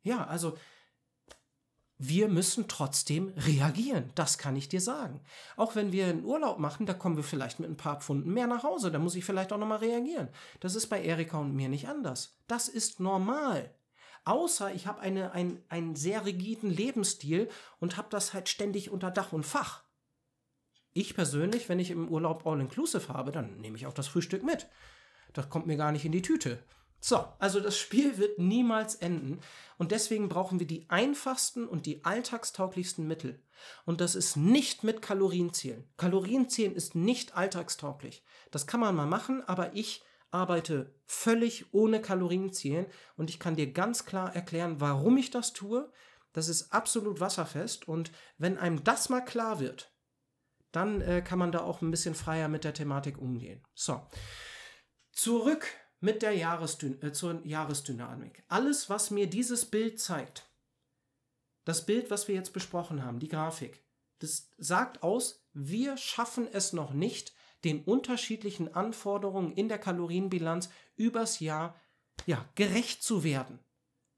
Ja, 0.01 0.25
also 0.27 0.57
wir 1.97 2.27
müssen 2.27 2.67
trotzdem 2.67 3.33
reagieren. 3.37 4.11
Das 4.15 4.37
kann 4.37 4.55
ich 4.55 4.67
dir 4.67 4.81
sagen. 4.81 5.21
Auch 5.55 5.75
wenn 5.75 5.91
wir 5.91 6.07
einen 6.07 6.25
Urlaub 6.25 6.59
machen, 6.59 6.85
da 6.85 6.93
kommen 6.93 7.15
wir 7.15 7.23
vielleicht 7.23 7.59
mit 7.59 7.69
ein 7.69 7.77
paar 7.77 8.01
Pfunden 8.01 8.31
mehr 8.31 8.47
nach 8.47 8.63
Hause. 8.63 8.91
Da 8.91 8.99
muss 8.99 9.15
ich 9.15 9.23
vielleicht 9.23 9.53
auch 9.53 9.57
nochmal 9.57 9.77
reagieren. 9.77 10.27
Das 10.59 10.75
ist 10.75 10.87
bei 10.87 11.01
Erika 11.01 11.37
und 11.37 11.55
mir 11.55 11.69
nicht 11.69 11.87
anders. 11.87 12.37
Das 12.47 12.67
ist 12.67 12.99
normal. 12.99 13.73
Außer 14.25 14.73
ich 14.73 14.87
habe 14.87 14.99
eine, 14.99 15.31
ein, 15.31 15.63
einen 15.69 15.95
sehr 15.95 16.25
rigiden 16.25 16.69
Lebensstil 16.69 17.47
und 17.79 17.95
habe 17.95 18.07
das 18.09 18.33
halt 18.33 18.49
ständig 18.49 18.89
unter 18.89 19.11
Dach 19.11 19.31
und 19.31 19.45
Fach. 19.45 19.83
Ich 20.93 21.13
persönlich, 21.13 21.69
wenn 21.69 21.79
ich 21.79 21.91
im 21.91 22.09
Urlaub 22.09 22.45
All-Inclusive 22.47 23.09
habe, 23.09 23.31
dann 23.31 23.57
nehme 23.57 23.77
ich 23.77 23.85
auch 23.85 23.93
das 23.93 24.07
Frühstück 24.07 24.43
mit. 24.43 24.67
Das 25.33 25.49
kommt 25.49 25.67
mir 25.67 25.77
gar 25.77 25.91
nicht 25.91 26.05
in 26.05 26.11
die 26.11 26.21
Tüte. 26.21 26.63
So, 26.99 27.23
also 27.39 27.59
das 27.59 27.77
Spiel 27.77 28.17
wird 28.17 28.39
niemals 28.39 28.95
enden 28.95 29.39
und 29.77 29.91
deswegen 29.91 30.27
brauchen 30.27 30.59
wir 30.59 30.67
die 30.67 30.89
einfachsten 30.89 31.67
und 31.67 31.85
die 31.85 32.03
alltagstauglichsten 32.03 33.07
Mittel. 33.07 33.39
Und 33.85 34.01
das 34.01 34.15
ist 34.15 34.35
nicht 34.35 34.83
mit 34.83 35.01
Kalorienzählen. 35.01 35.87
Kalorienzählen 35.97 36.75
ist 36.75 36.95
nicht 36.95 37.35
alltagstauglich. 37.35 38.23
Das 38.51 38.65
kann 38.67 38.79
man 38.79 38.95
mal 38.95 39.05
machen, 39.05 39.43
aber 39.47 39.75
ich 39.75 40.03
arbeite 40.31 40.93
völlig 41.05 41.73
ohne 41.73 42.01
Kalorienzählen 42.01 42.87
und 43.15 43.29
ich 43.29 43.39
kann 43.39 43.55
dir 43.55 43.71
ganz 43.71 44.05
klar 44.05 44.35
erklären, 44.35 44.81
warum 44.81 45.17
ich 45.17 45.29
das 45.29 45.53
tue. 45.53 45.91
Das 46.33 46.49
ist 46.49 46.73
absolut 46.73 47.21
wasserfest 47.21 47.87
und 47.87 48.11
wenn 48.37 48.57
einem 48.57 48.83
das 48.83 49.09
mal 49.09 49.21
klar 49.21 49.59
wird, 49.59 49.93
dann 50.73 50.99
äh, 50.99 51.21
kann 51.21 51.39
man 51.39 51.53
da 51.53 51.61
auch 51.61 51.81
ein 51.81 51.91
bisschen 51.91 52.15
freier 52.15 52.49
mit 52.49 52.65
der 52.65 52.73
Thematik 52.73 53.17
umgehen. 53.17 53.63
So, 53.73 54.01
zurück 55.13 55.67
mit 55.99 56.21
der 56.21 56.33
Jahresdyn 56.33 57.01
äh, 57.01 57.11
zur 57.11 57.45
Jahresdynamik. 57.45 58.43
Alles, 58.47 58.89
was 58.89 59.11
mir 59.11 59.27
dieses 59.27 59.65
Bild 59.65 59.99
zeigt, 59.99 60.49
das 61.63 61.85
Bild, 61.85 62.11
was 62.11 62.27
wir 62.27 62.35
jetzt 62.35 62.53
besprochen 62.53 63.03
haben, 63.03 63.19
die 63.19 63.27
Grafik, 63.27 63.83
das 64.19 64.49
sagt 64.57 65.03
aus, 65.03 65.45
wir 65.53 65.97
schaffen 65.97 66.47
es 66.51 66.73
noch 66.73 66.93
nicht, 66.93 67.33
den 67.63 67.83
unterschiedlichen 67.83 68.73
Anforderungen 68.73 69.51
in 69.53 69.67
der 69.67 69.79
Kalorienbilanz 69.79 70.69
übers 70.95 71.39
Jahr 71.39 71.75
ja, 72.25 72.47
gerecht 72.55 73.03
zu 73.03 73.23
werden. 73.23 73.59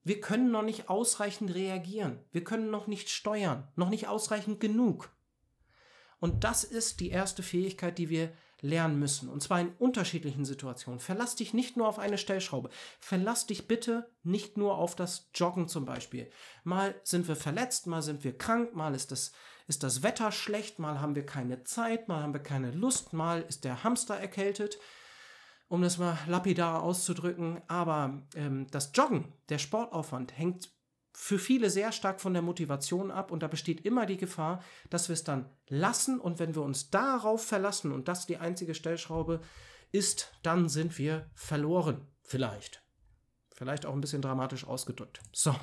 Wir 0.03 0.21
können 0.21 0.51
noch 0.51 0.63
nicht 0.63 0.89
ausreichend 0.89 1.53
reagieren. 1.53 2.19
Wir 2.31 2.43
können 2.43 2.69
noch 2.69 2.87
nicht 2.87 3.09
steuern, 3.09 3.67
noch 3.75 3.89
nicht 3.89 4.07
ausreichend 4.07 4.59
genug. 4.59 5.09
Und 6.19 6.43
das 6.43 6.63
ist 6.63 6.99
die 6.99 7.09
erste 7.09 7.43
Fähigkeit, 7.43 7.97
die 7.97 8.09
wir 8.09 8.31
lernen 8.61 8.99
müssen. 8.99 9.29
Und 9.29 9.41
zwar 9.41 9.59
in 9.61 9.73
unterschiedlichen 9.79 10.45
Situationen. 10.45 10.99
Verlass 10.99 11.35
dich 11.35 11.53
nicht 11.53 11.77
nur 11.77 11.87
auf 11.87 11.99
eine 11.99 12.17
Stellschraube. 12.17 12.69
Verlass 12.99 13.45
dich 13.45 13.67
bitte 13.67 14.09
nicht 14.23 14.57
nur 14.57 14.77
auf 14.77 14.95
das 14.95 15.29
Joggen 15.35 15.67
zum 15.67 15.85
Beispiel. 15.85 16.29
Mal 16.63 16.95
sind 17.03 17.27
wir 17.27 17.35
verletzt, 17.35 17.87
mal 17.87 18.01
sind 18.01 18.23
wir 18.23 18.37
krank, 18.37 18.75
mal 18.75 18.95
ist 18.95 19.11
das, 19.11 19.31
ist 19.67 19.83
das 19.83 20.03
Wetter 20.03 20.31
schlecht, 20.31 20.79
mal 20.79 20.99
haben 20.99 21.15
wir 21.15 21.25
keine 21.25 21.63
Zeit, 21.63 22.07
mal 22.07 22.21
haben 22.21 22.33
wir 22.33 22.43
keine 22.43 22.71
Lust, 22.71 23.13
mal 23.13 23.41
ist 23.41 23.63
der 23.63 23.83
Hamster 23.83 24.15
erkältet. 24.15 24.77
Um 25.69 25.81
das 25.81 25.97
mal 25.97 26.17
lapidar 26.27 26.81
auszudrücken. 26.81 27.61
Aber 27.67 28.23
ähm, 28.35 28.67
das 28.71 28.91
Joggen, 28.93 29.33
der 29.49 29.57
Sportaufwand, 29.57 30.37
hängt 30.37 30.71
für 31.19 31.39
viele 31.39 31.71
sehr 31.71 31.91
stark 31.91 32.21
von 32.21 32.33
der 32.33 32.43
Motivation 32.43 33.09
ab 33.09 33.31
und 33.31 33.41
da 33.41 33.47
besteht 33.47 33.83
immer 33.83 34.05
die 34.05 34.17
Gefahr, 34.17 34.63
dass 34.91 35.09
wir 35.09 35.15
es 35.15 35.23
dann 35.23 35.49
lassen 35.67 36.19
und 36.19 36.37
wenn 36.37 36.53
wir 36.53 36.61
uns 36.61 36.91
darauf 36.91 37.43
verlassen 37.43 37.91
und 37.91 38.07
das 38.07 38.27
die 38.27 38.37
einzige 38.37 38.75
Stellschraube 38.75 39.41
ist, 39.91 40.31
dann 40.43 40.69
sind 40.69 40.95
wir 40.99 41.27
verloren. 41.33 42.05
Vielleicht. 42.21 42.83
Vielleicht 43.55 43.87
auch 43.87 43.93
ein 43.93 43.99
bisschen 43.99 44.21
dramatisch 44.21 44.67
ausgedrückt. 44.67 45.19
So. 45.33 45.55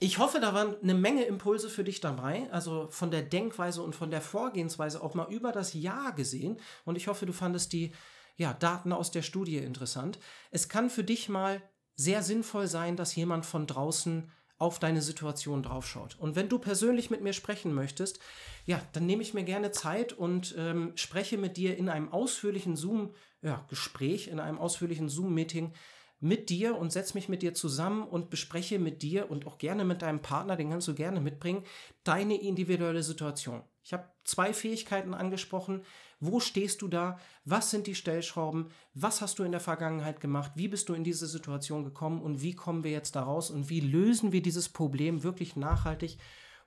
Ich 0.00 0.18
hoffe, 0.18 0.38
da 0.38 0.52
waren 0.52 0.76
eine 0.82 0.94
Menge 0.94 1.24
Impulse 1.24 1.70
für 1.70 1.82
dich 1.82 2.02
dabei, 2.02 2.46
also 2.52 2.88
von 2.90 3.10
der 3.10 3.22
Denkweise 3.22 3.82
und 3.82 3.96
von 3.96 4.10
der 4.10 4.20
Vorgehensweise 4.20 5.02
auch 5.02 5.14
mal 5.14 5.32
über 5.32 5.52
das 5.52 5.72
Jahr 5.72 6.12
gesehen. 6.12 6.60
Und 6.84 6.96
ich 6.96 7.08
hoffe, 7.08 7.24
du 7.24 7.32
fandest 7.32 7.72
die 7.72 7.94
ja, 8.36 8.52
Daten 8.52 8.92
aus 8.92 9.10
der 9.10 9.22
Studie 9.22 9.56
interessant. 9.56 10.18
Es 10.50 10.68
kann 10.68 10.90
für 10.90 11.04
dich 11.04 11.30
mal 11.30 11.62
sehr 11.94 12.22
sinnvoll 12.22 12.66
sein, 12.66 12.96
dass 12.96 13.16
jemand 13.16 13.46
von 13.46 13.66
draußen 13.66 14.30
auf 14.62 14.78
deine 14.78 15.02
Situation 15.02 15.64
draufschaut. 15.64 16.16
Und 16.20 16.36
wenn 16.36 16.48
du 16.48 16.60
persönlich 16.60 17.10
mit 17.10 17.20
mir 17.20 17.32
sprechen 17.32 17.74
möchtest, 17.74 18.20
ja, 18.64 18.80
dann 18.92 19.06
nehme 19.06 19.20
ich 19.22 19.34
mir 19.34 19.42
gerne 19.42 19.72
Zeit 19.72 20.12
und 20.12 20.54
ähm, 20.56 20.92
spreche 20.94 21.36
mit 21.36 21.56
dir 21.56 21.76
in 21.76 21.88
einem 21.88 22.12
ausführlichen 22.12 22.76
Zoom-Gespräch, 22.76 24.26
ja, 24.26 24.32
in 24.32 24.38
einem 24.38 24.58
ausführlichen 24.58 25.08
Zoom-Meeting 25.08 25.72
mit 26.20 26.48
dir 26.48 26.78
und 26.78 26.92
setze 26.92 27.14
mich 27.14 27.28
mit 27.28 27.42
dir 27.42 27.54
zusammen 27.54 28.04
und 28.04 28.30
bespreche 28.30 28.78
mit 28.78 29.02
dir 29.02 29.28
und 29.32 29.48
auch 29.48 29.58
gerne 29.58 29.84
mit 29.84 30.00
deinem 30.00 30.22
Partner, 30.22 30.54
den 30.54 30.70
kannst 30.70 30.86
du 30.86 30.94
gerne 30.94 31.20
mitbringen, 31.20 31.64
deine 32.04 32.40
individuelle 32.40 33.02
Situation. 33.02 33.64
Ich 33.82 33.92
habe 33.92 34.08
zwei 34.22 34.54
Fähigkeiten 34.54 35.12
angesprochen. 35.12 35.82
Wo 36.24 36.38
stehst 36.38 36.82
du 36.82 36.88
da? 36.88 37.18
Was 37.44 37.70
sind 37.72 37.88
die 37.88 37.96
Stellschrauben? 37.96 38.68
Was 38.94 39.20
hast 39.20 39.40
du 39.40 39.42
in 39.42 39.50
der 39.50 39.60
Vergangenheit 39.60 40.20
gemacht? 40.20 40.52
Wie 40.54 40.68
bist 40.68 40.88
du 40.88 40.94
in 40.94 41.02
diese 41.02 41.26
Situation 41.26 41.82
gekommen? 41.82 42.22
Und 42.22 42.42
wie 42.42 42.54
kommen 42.54 42.84
wir 42.84 42.92
jetzt 42.92 43.16
da 43.16 43.24
raus? 43.24 43.50
Und 43.50 43.70
wie 43.70 43.80
lösen 43.80 44.30
wir 44.30 44.40
dieses 44.40 44.68
Problem 44.68 45.24
wirklich 45.24 45.56
nachhaltig 45.56 46.18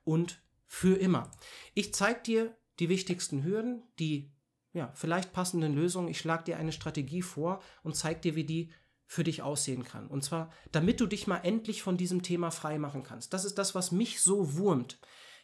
und 0.04 0.42
für 0.68 0.98
immer? 0.98 1.32
Ich 1.74 1.94
zeige 1.94 2.22
dir 2.22 2.58
die 2.80 2.90
wichtigsten 2.90 3.46
Hürden, 3.46 3.84
die 3.98 4.30
ja, 4.74 4.92
vielleicht 4.94 5.32
passenden 5.32 5.74
Lösungen. 5.74 6.10
Ich 6.10 6.20
schlage 6.20 6.44
dir 6.44 6.58
eine 6.58 6.74
Strategie 6.74 7.22
vor 7.22 7.62
und 7.82 7.96
zeige 7.96 8.20
dir, 8.20 8.36
wie 8.36 8.44
die 8.44 8.72
für 9.08 9.24
dich 9.24 9.42
aussehen 9.42 9.86
kann. 9.86 10.08
Und 10.08 10.26
zwar, 10.26 10.52
damit 10.74 11.00
du 11.00 11.06
dich 11.06 11.28
mal 11.28 11.38
endlich 11.38 11.82
von 11.82 11.96
diesem 11.96 12.24
Thema 12.24 12.52
frei 12.52 12.78
machen 12.78 13.04
kannst. 13.04 13.32
Das 13.32 13.46
ist 13.46 13.58
das, 13.58 13.74
was 13.74 13.94
mich 13.94 14.20
so 14.20 14.58
wurmt. 14.58 15.00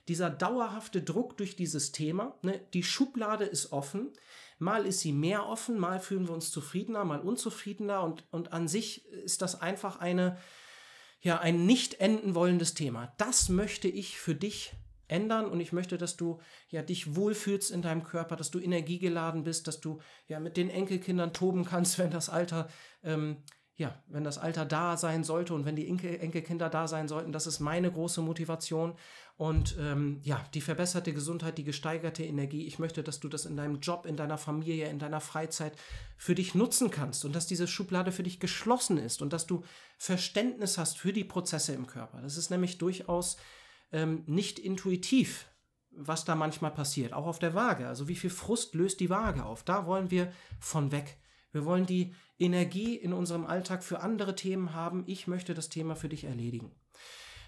Dieser 0.08 0.30
dauerhafte 0.30 1.02
Druck 1.02 1.38
durch 1.38 1.56
dieses 1.56 1.92
Thema. 1.92 2.38
Ne? 2.42 2.60
Die 2.74 2.84
Schublade 2.84 3.46
ist 3.46 3.72
offen. 3.72 4.12
Mal 4.60 4.86
ist 4.86 5.00
sie 5.00 5.12
mehr 5.12 5.48
offen, 5.48 5.80
mal 5.80 6.00
fühlen 6.00 6.28
wir 6.28 6.34
uns 6.34 6.52
zufriedener, 6.52 7.04
mal 7.04 7.22
unzufriedener. 7.22 8.04
Und, 8.04 8.24
und 8.32 8.54
an 8.54 8.68
sich 8.68 9.06
ist 9.08 9.42
das 9.42 9.60
einfach 9.60 10.00
eine, 10.00 10.38
ja, 11.22 11.40
ein 11.40 11.66
nicht 11.66 11.96
enden 11.96 12.36
wollendes 12.36 12.74
Thema. 12.74 13.14
Das 13.18 13.50
möchte 13.50 13.88
ich 13.88 14.20
für 14.20 14.36
dich 14.36 14.74
ändern 15.12 15.46
und 15.46 15.60
ich 15.60 15.74
möchte, 15.74 15.98
dass 15.98 16.16
du 16.16 16.40
ja 16.70 16.82
dich 16.82 17.16
wohlfühlst 17.16 17.70
in 17.70 17.82
deinem 17.82 18.04
Körper, 18.04 18.36
dass 18.36 18.50
du 18.50 18.60
energiegeladen 18.60 19.44
bist, 19.44 19.68
dass 19.68 19.82
du 19.82 20.00
ja 20.28 20.40
mit 20.40 20.58
den 20.58 20.70
Enkelkindern 20.70 21.34
toben 21.34 21.66
kannst, 21.66 22.00
wenn 22.00 22.12
das 22.12 22.30
Alter 22.30 22.70
ähm, 23.04 23.38
ja, 23.82 23.96
wenn 24.08 24.24
das 24.24 24.38
Alter 24.38 24.63
da 24.63 24.96
sein 24.96 25.24
sollte 25.24 25.56
und 25.56 25.65
wenn 25.65 25.76
die 25.76 25.88
Enkel, 25.88 26.20
Enkelkinder 26.20 26.70
da 26.70 26.88
sein 26.88 27.08
sollten, 27.08 27.32
das 27.32 27.48
ist 27.48 27.60
meine 27.60 27.91
große 27.91 28.22
Motivation. 28.22 28.94
Und 29.38 29.76
ähm, 29.80 30.20
ja, 30.22 30.46
die 30.54 30.62
verbesserte 30.62 31.13
Gesundheit, 31.13 31.58
die 31.58 31.63
gesteigerte 31.63 32.24
Energie. 32.24 32.67
Ich 32.67 32.78
möchte, 32.78 33.02
dass 33.02 33.20
du 33.20 33.28
das 33.28 33.48
in 33.48 33.58
deinem 33.58 33.80
Job, 33.80 34.06
in 34.06 34.17
deiner 34.17 34.38
Familie, 34.38 34.88
in 34.88 35.00
deiner 35.00 35.20
Freizeit 35.20 35.74
für 36.15 36.36
dich 36.36 36.54
nutzen 36.54 36.91
kannst 36.91 37.26
und 37.26 37.36
dass 37.36 37.48
diese 37.48 37.65
Schublade 37.65 38.12
für 38.12 38.22
dich 38.22 38.39
geschlossen 38.39 38.98
ist 38.98 39.24
und 39.24 39.34
dass 39.34 39.48
du 39.48 39.63
Verständnis 39.98 40.78
hast 40.78 41.00
für 41.00 41.12
die 41.12 41.24
Prozesse 41.24 41.74
im 41.74 41.88
Körper. 41.88 42.22
Das 42.22 42.38
ist 42.38 42.52
nämlich 42.52 42.78
durchaus 42.78 43.38
ähm, 43.91 44.22
nicht 44.28 44.60
intuitiv, 44.60 45.48
was 45.89 46.24
da 46.24 46.36
manchmal 46.36 46.72
passiert, 46.72 47.13
auch 47.13 47.26
auf 47.26 47.39
der 47.39 47.56
Waage. 47.56 47.88
Also 47.88 48.08
wie 48.08 48.15
viel 48.15 48.30
Frust 48.30 48.76
löst 48.76 49.00
die 49.00 49.10
Waage 49.10 49.44
auf? 49.44 49.63
Da 49.63 49.88
wollen 49.88 50.12
wir 50.12 50.32
von 50.60 50.91
weg. 50.91 51.17
Wir 51.52 51.65
wollen 51.65 51.88
die 51.88 52.13
Energie 52.41 52.95
in 52.95 53.13
unserem 53.13 53.45
Alltag 53.45 53.84
für 53.84 54.01
andere 54.01 54.36
Themen 54.36 54.73
haben. 54.73 55.04
Ich 55.06 55.27
möchte 55.27 55.54
das 55.54 55.69
Thema 55.69 55.95
für 55.95 56.10
dich 56.10 56.23
erledigen. 56.23 56.71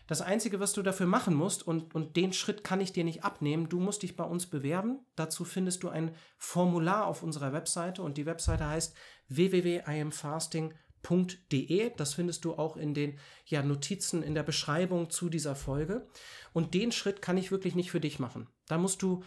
Das 0.06 0.21
Einzige, 0.21 0.60
was 0.60 0.73
du 0.73 0.82
dafür 0.82 1.08
machen 1.08 1.34
musst, 1.34 1.65
und, 1.65 1.95
und 1.95 2.17
den 2.17 2.34
Schritt 2.34 2.65
kann 2.65 2.82
ich 2.82 2.91
dir 2.91 3.06
nicht 3.06 3.23
abnehmen, 3.23 3.69
du 3.69 3.79
musst 3.79 4.03
dich 4.03 4.17
bei 4.17 4.25
uns 4.25 4.47
bewerben. 4.47 4.99
Dazu 5.15 5.45
findest 5.45 5.84
du 5.84 5.89
ein 5.89 6.13
Formular 6.38 7.08
auf 7.08 7.23
unserer 7.23 7.53
Webseite 7.53 8.01
und 8.01 8.17
die 8.17 8.25
Webseite 8.25 8.67
heißt 8.67 8.93
www.iamfasting.de. 9.29 11.91
Das 11.95 12.13
findest 12.13 12.43
du 12.43 12.56
auch 12.56 12.75
in 12.75 12.93
den 12.93 13.17
ja, 13.45 13.63
Notizen 13.63 14.23
in 14.23 14.36
der 14.36 14.43
Beschreibung 14.43 15.10
zu 15.10 15.29
dieser 15.29 15.56
Folge. 15.56 16.06
Und 16.51 16.73
den 16.73 16.91
Schritt 16.91 17.21
kann 17.21 17.38
ich 17.38 17.51
wirklich 17.51 17.75
nicht 17.75 17.91
für 17.91 18.01
dich 18.01 18.19
machen. 18.19 18.49
Da 18.67 18.77
musst 18.77 19.01
du 19.01 19.23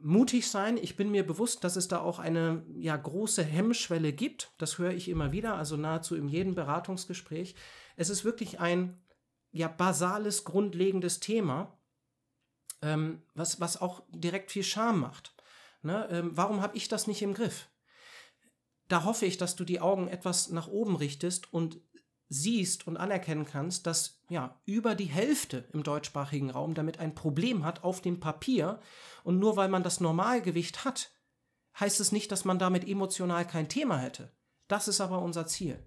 mutig 0.00 0.48
sein. 0.48 0.76
Ich 0.76 0.96
bin 0.96 1.10
mir 1.10 1.26
bewusst, 1.26 1.64
dass 1.64 1.76
es 1.76 1.88
da 1.88 2.00
auch 2.00 2.18
eine 2.18 2.64
ja, 2.76 2.96
große 2.96 3.42
Hemmschwelle 3.42 4.12
gibt. 4.12 4.52
Das 4.58 4.78
höre 4.78 4.92
ich 4.92 5.08
immer 5.08 5.32
wieder, 5.32 5.56
also 5.56 5.76
nahezu 5.76 6.16
in 6.16 6.28
jedem 6.28 6.54
Beratungsgespräch. 6.54 7.54
Es 7.96 8.10
ist 8.10 8.24
wirklich 8.24 8.60
ein 8.60 9.00
ja, 9.50 9.68
basales, 9.68 10.44
grundlegendes 10.44 11.20
Thema, 11.20 11.78
ähm, 12.80 13.22
was, 13.34 13.60
was 13.60 13.80
auch 13.80 14.02
direkt 14.10 14.50
viel 14.50 14.64
Scham 14.64 15.00
macht. 15.00 15.34
Ne? 15.82 16.08
Ähm, 16.10 16.30
warum 16.34 16.62
habe 16.62 16.76
ich 16.76 16.88
das 16.88 17.06
nicht 17.06 17.22
im 17.22 17.34
Griff? 17.34 17.68
Da 18.88 19.04
hoffe 19.04 19.26
ich, 19.26 19.38
dass 19.38 19.56
du 19.56 19.64
die 19.64 19.80
Augen 19.80 20.08
etwas 20.08 20.50
nach 20.50 20.68
oben 20.68 20.96
richtest 20.96 21.52
und 21.52 21.80
siehst 22.32 22.86
und 22.86 22.96
anerkennen 22.96 23.44
kannst, 23.44 23.86
dass 23.86 24.20
ja 24.28 24.58
über 24.64 24.94
die 24.94 25.04
Hälfte 25.06 25.64
im 25.72 25.82
deutschsprachigen 25.82 26.50
Raum 26.50 26.74
damit 26.74 26.98
ein 26.98 27.14
Problem 27.14 27.64
hat 27.64 27.84
auf 27.84 28.00
dem 28.00 28.20
Papier 28.20 28.80
und 29.22 29.38
nur 29.38 29.56
weil 29.56 29.68
man 29.68 29.82
das 29.82 30.00
Normalgewicht 30.00 30.84
hat, 30.84 31.10
heißt 31.78 32.00
es 32.00 32.10
nicht, 32.10 32.32
dass 32.32 32.44
man 32.44 32.58
damit 32.58 32.88
emotional 32.88 33.46
kein 33.46 33.68
Thema 33.68 33.98
hätte. 33.98 34.32
Das 34.66 34.88
ist 34.88 35.00
aber 35.00 35.20
unser 35.20 35.46
Ziel. 35.46 35.78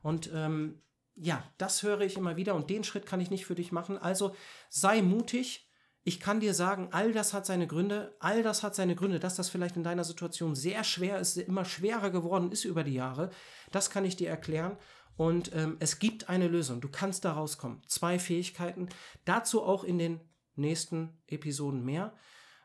Und 0.00 0.30
ähm, 0.32 0.80
ja, 1.16 1.42
das 1.58 1.82
höre 1.82 2.02
ich 2.02 2.16
immer 2.16 2.36
wieder 2.36 2.54
und 2.54 2.70
den 2.70 2.84
Schritt 2.84 3.06
kann 3.06 3.20
ich 3.20 3.30
nicht 3.30 3.46
für 3.46 3.56
dich 3.56 3.72
machen. 3.72 3.98
Also 3.98 4.36
sei 4.68 5.02
mutig. 5.02 5.64
Ich 6.04 6.20
kann 6.20 6.40
dir 6.40 6.54
sagen, 6.54 6.88
all 6.92 7.12
das 7.12 7.34
hat 7.34 7.44
seine 7.44 7.66
Gründe, 7.66 8.16
all 8.20 8.42
das 8.42 8.62
hat 8.62 8.74
seine 8.74 8.94
Gründe, 8.94 9.18
dass 9.18 9.34
das 9.34 9.50
vielleicht 9.50 9.76
in 9.76 9.82
deiner 9.82 10.04
Situation 10.04 10.54
sehr 10.54 10.84
schwer 10.84 11.18
ist, 11.18 11.36
immer 11.36 11.64
schwerer 11.64 12.10
geworden 12.10 12.50
ist 12.52 12.64
über 12.64 12.84
die 12.84 12.94
Jahre. 12.94 13.30
Das 13.72 13.90
kann 13.90 14.04
ich 14.04 14.16
dir 14.16 14.30
erklären. 14.30 14.78
Und 15.18 15.50
ähm, 15.52 15.76
es 15.80 15.98
gibt 15.98 16.28
eine 16.28 16.46
Lösung. 16.46 16.80
Du 16.80 16.88
kannst 16.88 17.24
da 17.24 17.32
rauskommen. 17.32 17.82
Zwei 17.88 18.20
Fähigkeiten. 18.20 18.88
Dazu 19.24 19.64
auch 19.64 19.82
in 19.82 19.98
den 19.98 20.20
nächsten 20.54 21.18
Episoden 21.26 21.84
mehr. 21.84 22.14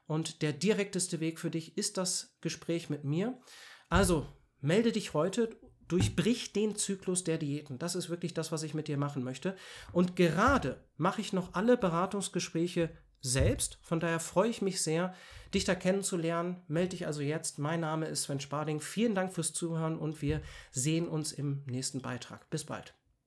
Und 0.06 0.44
der 0.44 0.54
direkteste 0.54 1.20
Weg 1.20 1.39
für 1.39 1.50
dich 1.50 1.78
ist 1.78 1.98
das 1.98 2.38
Gespräch 2.42 2.92
mit 2.92 3.04
mir. 3.04 3.39
Also 3.89 4.28
melde 4.62 4.92
dich 4.92 5.16
heute, 5.16 5.60
durchbrich 5.88 6.54
den 6.54 6.76
Zyklus 6.76 7.24
der 7.24 7.39
Diäten. 7.39 7.80
Das 7.80 7.96
ist 7.96 8.10
wirklich 8.10 8.36
das, 8.36 8.52
was 8.52 8.62
ich 8.62 8.76
mit 8.76 8.88
dir 8.88 8.98
machen 8.98 9.24
möchte. 9.24 9.58
Und 9.92 10.16
gerade 10.16 10.88
mache 10.96 11.22
ich 11.22 11.34
noch 11.34 11.56
alle 11.56 11.76
Beratungsgespräche 11.76 12.96
selbst. 13.23 13.79
Von 13.81 13.99
daher 13.99 14.19
freue 14.19 14.49
ich 14.49 14.62
mich 14.62 14.83
sehr, 14.83 15.15
dich 15.53 15.63
da 15.63 15.73
kennenzulernen. 15.73 16.62
Melde 16.67 16.89
dich 16.89 17.07
also 17.07 17.21
jetzt. 17.21 17.57
Mein 17.57 17.79
Name 17.79 18.05
ist 18.05 18.23
Sven 18.23 18.39
Sparding. 18.39 18.79
Vielen 18.81 19.15
Dank 19.15 19.33
fürs 19.33 19.53
Zuhören 19.53 19.97
und 19.97 20.21
wir 20.21 20.41
sehen 20.71 21.07
uns 21.07 21.31
im 21.31 21.63
nächsten 21.65 22.01
Beitrag. 22.01 22.47
Bis 22.51 22.65
bald. 22.65 22.93